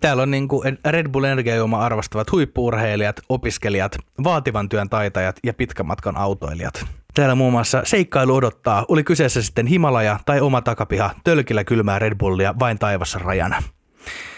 [0.00, 5.86] Täällä on niin kuin Red Bull energiajuoma arvostavat huippuurheilijat, opiskelijat, vaativan työn taitajat ja pitkän
[5.86, 6.99] matkan autoilijat.
[7.14, 12.14] Täällä muun muassa seikkailu odottaa, oli kyseessä sitten Himalaja tai oma takapiha, tölkillä kylmää Red
[12.14, 13.62] Bullia vain taivassa rajana.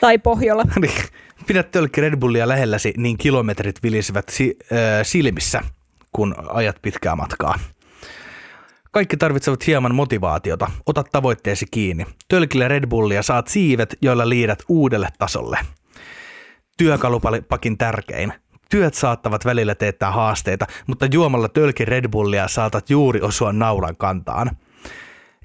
[0.00, 0.64] Tai Pohjola.
[0.80, 1.04] Niin,
[1.46, 5.60] pidät tölkki Red Bullia lähelläsi, niin kilometrit vilisivät si- äh, silmissä,
[6.12, 7.58] kun ajat pitkää matkaa.
[8.90, 10.70] Kaikki tarvitsevat hieman motivaatiota.
[10.86, 12.06] Ota tavoitteesi kiinni.
[12.28, 15.58] Tölkillä Red Bullia saat siivet, joilla liidät uudelle tasolle.
[16.78, 18.32] Työkalupakin tärkein.
[18.72, 24.50] Työt saattavat välillä teettää haasteita, mutta juomalla tölki Red Bullia saatat juuri osua naulan kantaan.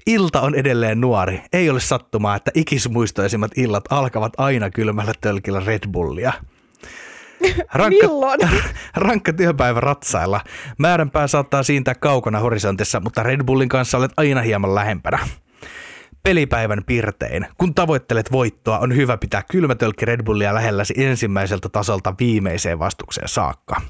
[0.06, 1.42] Ilta on edelleen nuori.
[1.52, 6.32] Ei ole sattumaa, että ikismuistoisimmat illat alkavat aina kylmällä tölkillä Red Bullia.
[7.74, 8.40] Rankka, Milloin?
[8.96, 10.40] rankka työpäivä ratsailla.
[10.78, 15.18] Määränpää saattaa siintää kaukana horisontissa, mutta Red Bullin kanssa olet aina hieman lähempänä.
[16.28, 17.46] Pelipäivän pirtein.
[17.58, 23.80] Kun tavoittelet voittoa, on hyvä pitää kylmätölkki Red Bullia lähelläsi ensimmäiseltä tasolta viimeiseen vastukseen saakka.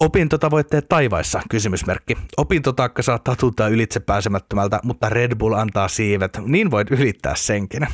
[0.00, 2.16] Opintotavoitteet taivaissa, kysymysmerkki.
[2.36, 7.86] Opintotaakka saattaa tuntua ylitse pääsemättömältä, mutta Red Bull antaa siivet, niin voit ylittää senkin.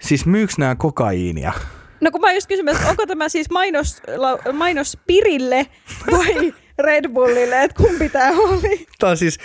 [0.00, 1.52] Siis myyks nää kokaiinia?
[2.00, 5.66] No kun mä just kysymään, että onko tämä siis mainos, la- mainos Pirille
[6.10, 6.54] vai
[6.86, 8.86] Red Bullille, että kumpi tämä oli?
[8.98, 9.38] Tää on siis,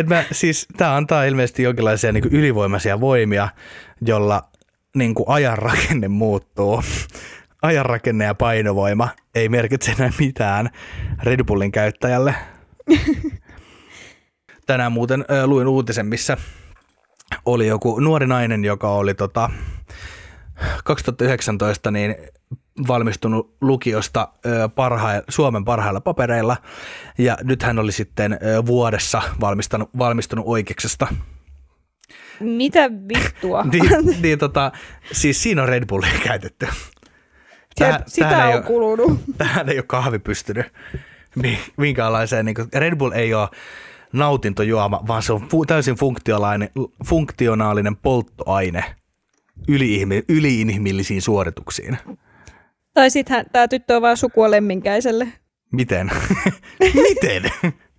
[0.00, 3.48] et mä, siis tää antaa ilmeisesti jonkinlaisia niin ylivoimaisia voimia,
[4.06, 4.42] jolla
[4.96, 6.82] niin ajan rakenne muuttuu.
[7.62, 10.70] Ajanrakenne ja painovoima ei merkitse enää mitään
[11.22, 12.34] Red Bullin käyttäjälle.
[14.66, 16.36] Tänään muuten ö, luin uutisen, missä
[17.44, 19.50] oli joku nuori nainen, joka oli tota,
[20.84, 22.16] 2019 niin
[22.88, 24.28] valmistunut lukiosta
[24.74, 26.56] parha- Suomen parhailla papereilla
[27.18, 31.06] ja nyt hän oli sitten vuodessa valmistanut, valmistunut oikeuksesta.
[32.40, 33.62] Mitä vittua?
[33.72, 34.72] Niin, niin tota,
[35.12, 36.68] siis siinä on Red Bullia käytetty.
[37.78, 39.20] Tähän, sitä ei on ole, kulunut.
[39.38, 40.66] tähän ei ole kahvi pystynyt
[41.36, 42.44] mi- minkäänlaiseen.
[42.46, 43.48] Niin kuin, Red Bull ei ole
[44.12, 46.70] nautintojuoma, vaan se on fu- täysin funktionaalinen,
[47.06, 48.84] funktionaalinen polttoaine
[49.68, 51.98] yli-ihmi- yliinhimillisiin suorituksiin.
[52.94, 55.28] Tai sitten tämä tyttö on vaan sukua lemminkäiselle.
[55.72, 56.10] Miten?
[57.08, 57.42] Miten?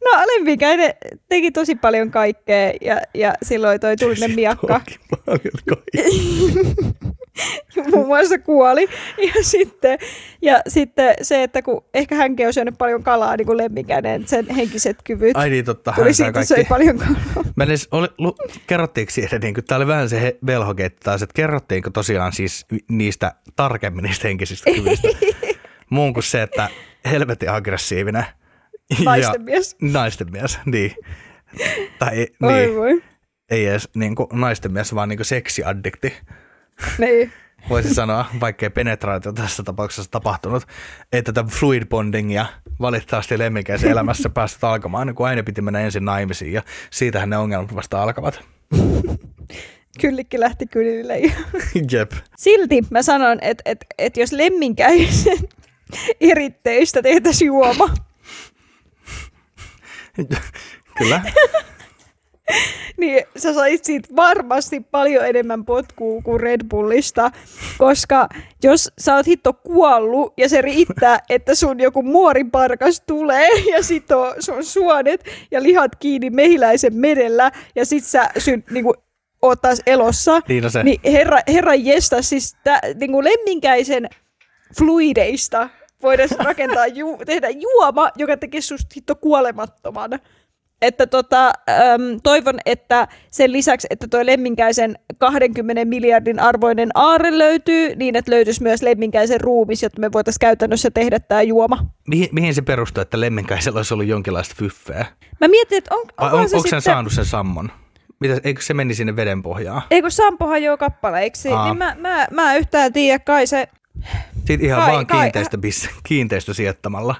[0.05, 0.93] No lemminkäinen
[1.30, 4.82] teki tosi paljon kaikkea ja, ja silloin toi tulinen miakka
[5.26, 6.03] paljon kaikkea.
[7.91, 8.88] muun muassa kuoli.
[9.17, 9.99] Ja sitten,
[10.41, 14.49] ja sitten se, että kun ehkä hänkin on syönyt paljon kalaa, niin kuin lemminkäinen, sen
[14.55, 15.93] henkiset kyvyt Ai niin, totta.
[15.95, 16.69] tuli siitä, että söi kaikki.
[16.69, 17.21] paljon kalaa.
[17.55, 18.36] Mä edes, oli, lu,
[18.67, 22.65] kerrottiinko siitä, niin kuin, tämä oli vähän se he- velhoke, taas, että kerrottiinko tosiaan siis
[22.89, 25.07] niistä tarkemmin niistä henkisistä kyvyistä.
[25.89, 26.69] Muun kuin se, että
[27.11, 28.25] helvetin aggressiivinen.
[29.05, 29.75] Naisten mies.
[29.82, 30.95] Naisten mies, niin.
[31.99, 33.03] Tai ei- Oi niin, voi.
[33.49, 36.13] ei edes niin kuin naisten mies, vaan niin kuin seksiaddikti.
[36.97, 37.34] Niin.
[37.69, 40.67] Voisi sanoa, vaikkei penetraatio tässä tapauksessa tapahtunut,
[41.11, 42.45] että tätä fluid bondingia
[42.79, 46.61] valitettavasti lemmikäisen elämässä päästä alkamaan, niin kun aina piti mennä ensin naimisiin ja
[46.91, 48.41] siitähän ne ongelmat vasta alkavat.
[50.01, 51.17] Kyllikki lähti kylille.
[51.91, 52.11] Jep.
[52.38, 55.38] Silti mä sanon, että, että, että jos lemminkäisen
[56.21, 57.89] eritteistä tehtäisiin juoma,
[60.97, 61.21] Kyllä.
[62.97, 67.32] niin sä sait siitä varmasti paljon enemmän potkua kuin Red Bullista,
[67.78, 68.30] koska
[68.64, 74.36] jos sä oot hitto kuollut ja se riittää, että sun joku muoriparkas tulee ja sitoo
[74.39, 78.93] sun suonet ja lihat kiinni mehiläisen merellä ja sit sä syn, niinku,
[79.41, 80.84] oot taas elossa, Niin se.
[80.84, 84.10] niin herra, herra jesta, siis tä, niinku lemminkäisen
[84.78, 85.70] fluideista
[86.02, 90.20] voidaan rakentaa, ju, tehdä juoma, joka tekee susta hitto kuolemattoman.
[90.82, 97.95] Että tota, äm, toivon, että sen lisäksi, että tuo lemminkäisen 20 miljardin arvoinen aare löytyy,
[97.95, 101.86] niin että löytyisi myös lemminkäisen ruumis, jotta me voitaisiin käytännössä tehdä tämä juoma.
[102.07, 105.05] Mihin, mihin se perustuu, että lemmenkäisellä olisi ollut jonkinlaista fyffeä?
[105.41, 106.82] Mä mietin, että on, onko on, se sitten...
[106.82, 107.71] saanut sen sammon?
[108.19, 109.82] Mitä, eikö se meni sinne veden pohjaan?
[109.91, 113.67] Ei kun Sampohan joo kappaleiksi, niin mä, mä, mä yhtään tiedä, kai se,
[114.36, 115.57] Sitten ihan Kai- vaan kai- kiinteistö,
[116.03, 117.15] kiinteistö sijoittamalla.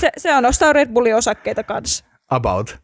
[0.00, 2.04] se, se on ostaa Red Bullin osakkeita kanssa.
[2.32, 2.78] About.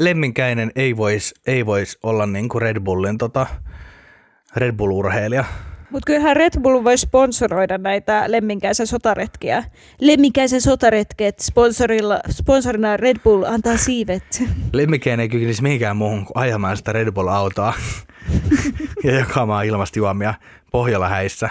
[0.00, 3.46] Lemminkäinen ei voisi ei vois olla niinku Red Bullin tota,
[4.56, 5.44] Red Bull-urheilija.
[5.90, 9.64] Mutta kyllähän Red Bull voi sponsoroida näitä lemminkäisen sotaretkiä.
[10.00, 14.42] Lemminkäisen sotaretket sponsorilla, sponsorina Red Bull antaa siivet.
[14.72, 17.74] Lemmikäinen ei kykenisi mihinkään muuhun kuin ajamaan sitä Red Bull-autoa
[19.04, 20.34] ja jakamaan ilmastijuomia
[20.72, 21.50] Pohjola häissä.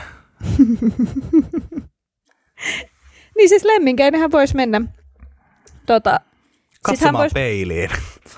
[3.38, 4.82] niin siis lemminkäinenhän voisi mennä
[5.86, 6.20] tota,
[6.86, 7.90] Katsomaan voisi peiliin.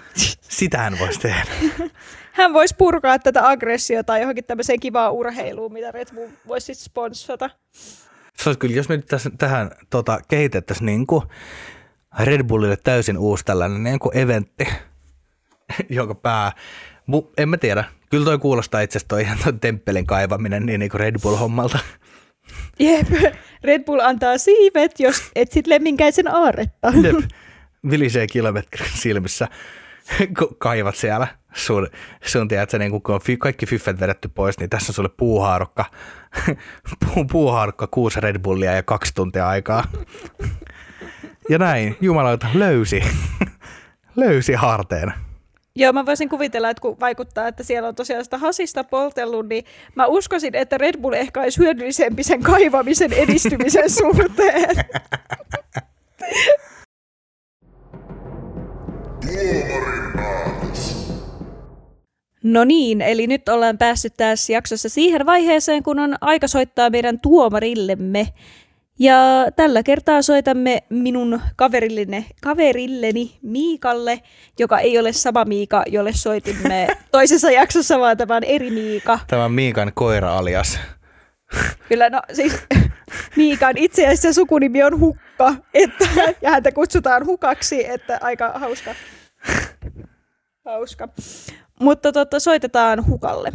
[0.41, 1.51] Sitähän voisi tehdä.
[2.37, 7.49] hän vois purkaa tätä aggressiota johonkin tämmöiseen kivaan urheiluun, mitä Red Bull voisi sit sponssata.
[8.37, 11.23] Se olisi kyllä, jos me nyt tässä, tähän tota, kehitettäisiin niin kuin
[12.19, 14.67] Red Bullille täysin uusi tällainen niin kuin eventti,
[15.89, 16.51] jonka pää,
[17.05, 20.79] mu, en mä tiedä, kyllä toi kuulostaa itse asiassa toi ihan toi temppelin kaivaminen niin,
[20.79, 21.79] niin kuin Red Bull-hommalta.
[22.79, 23.07] Jep,
[23.63, 26.93] Red Bull antaa siivet, jos etsit lemminkäisen aaretta.
[27.03, 27.15] Jep.
[27.89, 29.47] Vilisee kilometrin silmissä,
[30.39, 31.87] kun kaivat siellä sun,
[32.21, 35.85] sun tiedät, niin kun on kaikki fyffet vedetty pois, niin tässä on sulle puuhaarukka,
[37.05, 39.83] puu, puuhaarukka, kuusi Red Bullia ja kaksi tuntia aikaa.
[41.49, 43.03] Ja näin, jumalauta, löysi,
[44.15, 45.13] löysi harteen.
[45.75, 49.65] Joo, mä voisin kuvitella, että kun vaikuttaa, että siellä on tosiaan sitä hasista poltellut, niin
[49.95, 54.75] mä uskoisin, että Red Bull ehkä olisi hyödyllisempi sen kaivamisen edistymisen suhteen.
[59.27, 61.07] Tuomarin päätös.
[62.43, 67.19] No niin, eli nyt ollaan päässyt tässä jaksossa siihen vaiheeseen, kun on aika soittaa meidän
[67.19, 68.27] tuomarillemme.
[68.99, 69.15] Ja
[69.55, 74.21] tällä kertaa soitamme minun kaverilleni, kaverilleni Miikalle,
[74.59, 79.19] joka ei ole sama Miika, jolle soitimme toisessa jaksossa, vaan tämä on eri Miika.
[79.27, 80.79] Tämä on Miikan koira alias.
[81.89, 82.53] Kyllä, no siis
[83.35, 86.05] Miikan itse asiassa sukunimi on Hukka, että,
[86.41, 88.95] ja häntä kutsutaan Hukaksi, että aika hauska.
[90.65, 91.07] Hauska.
[91.79, 93.51] Mutta totta, soitetaan Hukalle.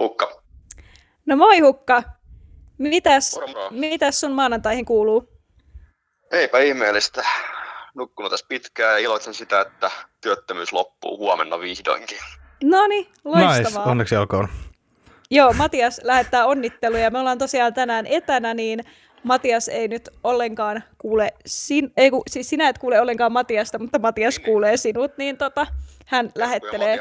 [0.00, 0.42] Hukka.
[1.26, 2.02] No moi Hukka.
[2.78, 3.70] Mitäs, Moro, moro.
[3.70, 5.28] mitäs sun maanantaihin kuuluu?
[6.30, 7.24] Eipä ihmeellistä.
[7.94, 9.90] Nukkunut tässä pitkään ja iloitsen sitä, että
[10.20, 12.18] työttömyys loppuu huomenna vihdoinkin.
[12.64, 13.86] Noni, Nice, loistavaa.
[13.86, 14.48] onneksi olkoon.
[15.30, 17.10] Joo, Matias lähettää onnitteluja.
[17.10, 18.80] Me ollaan tosiaan tänään etänä, niin
[19.26, 23.98] Matias ei nyt ollenkaan kuule, sin- ei, ku, siis sinä et kuule ollenkaan Matiasta, mutta
[23.98, 25.66] Matias kuulee sinut, niin tota,
[26.06, 26.98] hän lähettelee.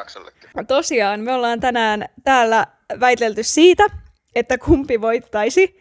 [0.68, 2.68] Tosiaan, me ollaan tänään täällä
[3.00, 3.84] väitelty siitä,
[4.36, 5.80] että kumpi voittaisi.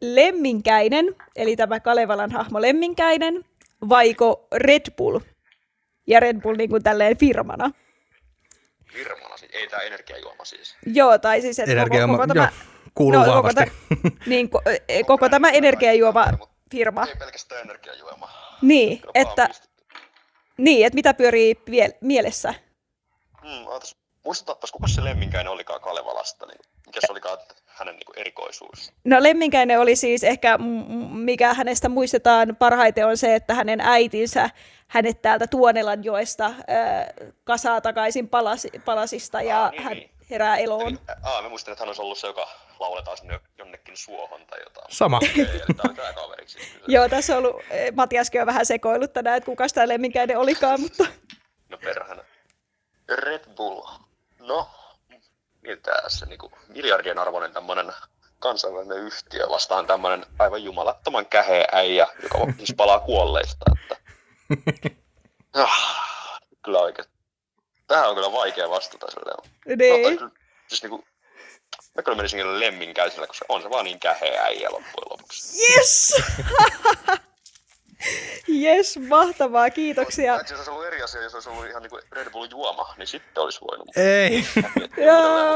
[0.00, 3.44] Lemminkäinen, eli tämä Kalevalan hahmo Lemminkäinen,
[3.88, 5.20] vaiko Red Bull?
[6.06, 7.70] Ja Red Bull niin kuin tälleen firmana.
[8.92, 9.52] Firmana siis.
[9.54, 10.76] Ei tää energiajuoma siis.
[10.86, 12.40] Joo, tai siis, että koko, Energiajuoma, koko tämä...
[12.40, 13.60] joo, kuuluu koko, vahvasti.
[13.64, 13.70] tä,
[14.30, 16.26] niin, ko, eh, koko tämä energiajuoma
[16.70, 17.06] firma.
[17.06, 18.28] Ei pelkästään energiajuoma.
[18.62, 19.48] Niin, Kyllä että,
[20.58, 22.54] niin, että mitä pyörii vie- mielessä.
[23.42, 23.96] Hmm, ootas.
[24.24, 26.46] Muistutapas, kuka se lemminkäinen olikaan Kalevalasta?
[26.46, 28.92] Niin, mikä se olikaan hänen niin erikoisuus?
[29.04, 30.58] No Lemminkäinen oli siis ehkä,
[31.10, 34.50] mikä hänestä muistetaan parhaiten on se, että hänen äitinsä
[34.88, 36.54] hänet täältä Tuonelanjoesta äh,
[37.44, 40.10] kasaa takaisin palasi, palasista ja Aa, niin, hän niin.
[40.30, 40.86] herää eloon.
[40.88, 42.48] Eli, aa, mä muistin, että hän olisi ollut se, joka
[42.80, 44.86] lauletaan sinne jonnekin suohon tai jotain.
[44.90, 45.20] Sama.
[45.88, 46.58] On kaveriksi.
[46.88, 50.80] Joo, tässä on ollut, eh, Matiaskin on vähän sekoillut tänään, että kuka sitä Lemminkäinen olikaan,
[50.80, 51.04] mutta
[51.68, 52.22] No perhana.
[53.08, 53.82] Red Bull.
[54.38, 54.70] No,
[55.62, 57.92] miltä se niinku miljardien arvoinen tämmönen
[58.38, 63.64] kansainvälinen yhtiö vastaan tämmönen aivan jumalattoman käheä äijä, joka siis palaa kuolleista.
[63.82, 63.96] Että...
[65.56, 67.08] Ah, kyllä oikein.
[67.86, 69.36] Tähän on kyllä vaikea vastata silleen.
[69.66, 70.18] No, niin.
[70.18, 70.30] kyllä,
[70.68, 71.04] siis niinku,
[71.94, 75.74] mä kyllä menisin kyllä lemminkäisellä, koska on se vaan niin käheä äijä loppujen lopuksi.
[75.74, 76.14] Yes!
[78.48, 80.34] yes, mahtavaa, kiitoksia.
[80.34, 83.42] Jos olisi ollut eri asia, jos olisi ollut ihan niinku Red Bull juoma, niin sitten
[83.42, 83.88] olisi voinut.
[83.96, 84.30] Ei.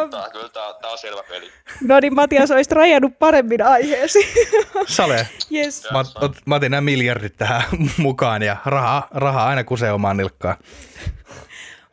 [0.01, 1.51] Mutta kyllä tää, tää on selvä peli.
[1.81, 4.19] No niin, Matias olisi rajannut paremmin aiheesi.
[4.87, 5.29] Sale.
[5.53, 5.87] yes.
[5.93, 7.63] Mä, ot, mä otin nämä miljardit tähän
[7.99, 10.57] mukaan ja rahaa, rahaa aina kusee omaan nilkkaan.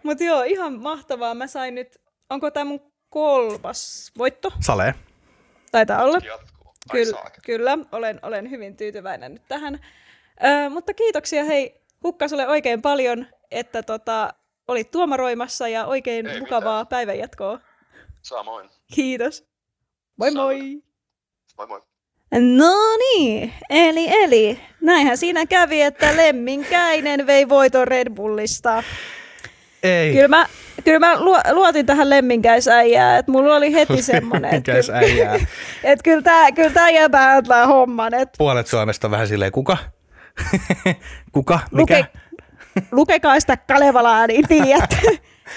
[0.03, 1.33] Mutta joo, ihan mahtavaa.
[1.33, 4.51] Mä sain nyt, onko tämä mun kolmas voitto?
[4.59, 4.95] Sale.
[5.71, 6.17] Taitaa olla.
[6.25, 6.73] Jatkuu.
[6.91, 9.79] Kyllä, kyllä olen, olen hyvin tyytyväinen nyt tähän.
[10.43, 14.33] Ö, mutta kiitoksia hei Hukka sulle oikein paljon, että tota,
[14.67, 16.87] olit tuomaroimassa ja oikein Ei mukavaa mitään.
[16.87, 17.59] päivänjatkoa.
[18.21, 18.69] Samoin.
[18.95, 19.45] Kiitos.
[20.17, 20.59] Moi moi!
[21.57, 21.81] Moi moi.
[22.31, 28.83] No niin, eli eli, näinhän siinä kävi, että Lemminkäinen vei voiton Red Bullista.
[29.85, 30.13] Ei.
[30.13, 30.45] Kyllä mä,
[30.83, 35.35] kyllä mä luo, luotin tähän lemminkäisäijään, että mulla oli heti semmoinen, että kyllä, Lemminkäisäijää.
[35.91, 39.77] et kyllä tää, kyllä tää jäbä antaa homman, että Puolet Suomesta vähän silleen, kuka?
[41.31, 41.59] kuka?
[41.71, 41.97] Mikä?
[41.97, 42.09] luke,
[42.91, 44.97] lukekaa sitä Kalevalaa, niin tiedät.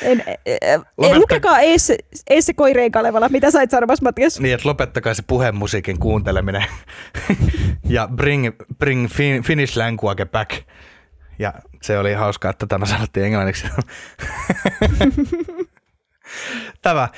[0.03, 1.99] En, en, Lopetta- lukekaa ei se,
[2.31, 3.29] ei se koireen Kalevala.
[3.29, 4.41] Mitä sait sanomassa, Matias?
[4.41, 6.64] Niin, että lopettakaa se puhemusiikin kuunteleminen.
[7.89, 10.51] ja bring, bring fin, Finnish language back.
[11.39, 13.66] Ja se oli hauskaa, että tämä sanottiin englanniksi.
[16.82, 17.09] tämä.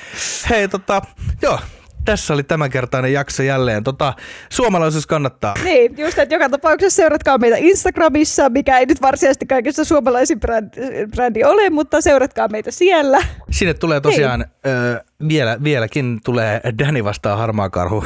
[0.50, 1.02] Hei, tota,
[1.42, 1.58] joo,
[2.04, 3.84] tässä oli tämänkertainen jakso jälleen.
[3.84, 4.14] Tota,
[4.48, 5.54] suomalaisuus kannattaa.
[5.64, 10.70] Niin, just, että joka tapauksessa seuratkaa meitä Instagramissa, mikä ei nyt varsinaisesti kaikessa suomalaisin brändi,
[11.16, 13.18] brändi ole, mutta seuratkaa meitä siellä.
[13.50, 18.04] Sinne tulee tosiaan ö, vielä, vieläkin tulee Danny vastaan harmaa karhu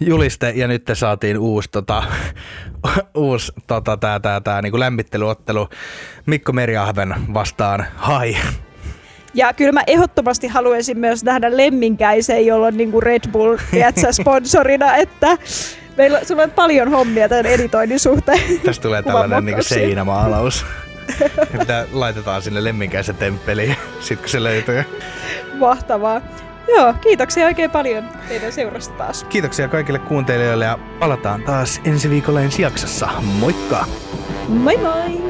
[0.00, 2.02] juliste ja nyt saatiin uusi, tota,
[3.14, 5.68] uusi tota, tää, tää, tää, niinku lämmittelyottelu
[6.26, 8.36] Mikko Meriahven vastaan Hai.
[9.34, 14.96] Ja kyllä mä ehdottomasti haluaisin myös nähdä Lemminkäisen, jolla on niinku Red Bull tiedätkö, sponsorina,
[14.96, 15.38] että
[15.96, 18.60] meillä sulla on paljon hommia tämän editoinnin suhteen.
[18.64, 20.64] Tästä tulee tällainen niinku seinämaalaus.
[21.58, 24.84] Mitä laitetaan sinne lemminkäisen temppeliin, sit kun se löytyy.
[25.58, 26.20] Mahtavaa.
[26.68, 29.24] Joo, kiitoksia oikein paljon teidän seurasta taas.
[29.24, 33.08] Kiitoksia kaikille kuuntelijoille ja palataan taas ensi viikolla ensi jaksossa.
[33.40, 33.84] Moikka!
[34.48, 35.22] Moi moi!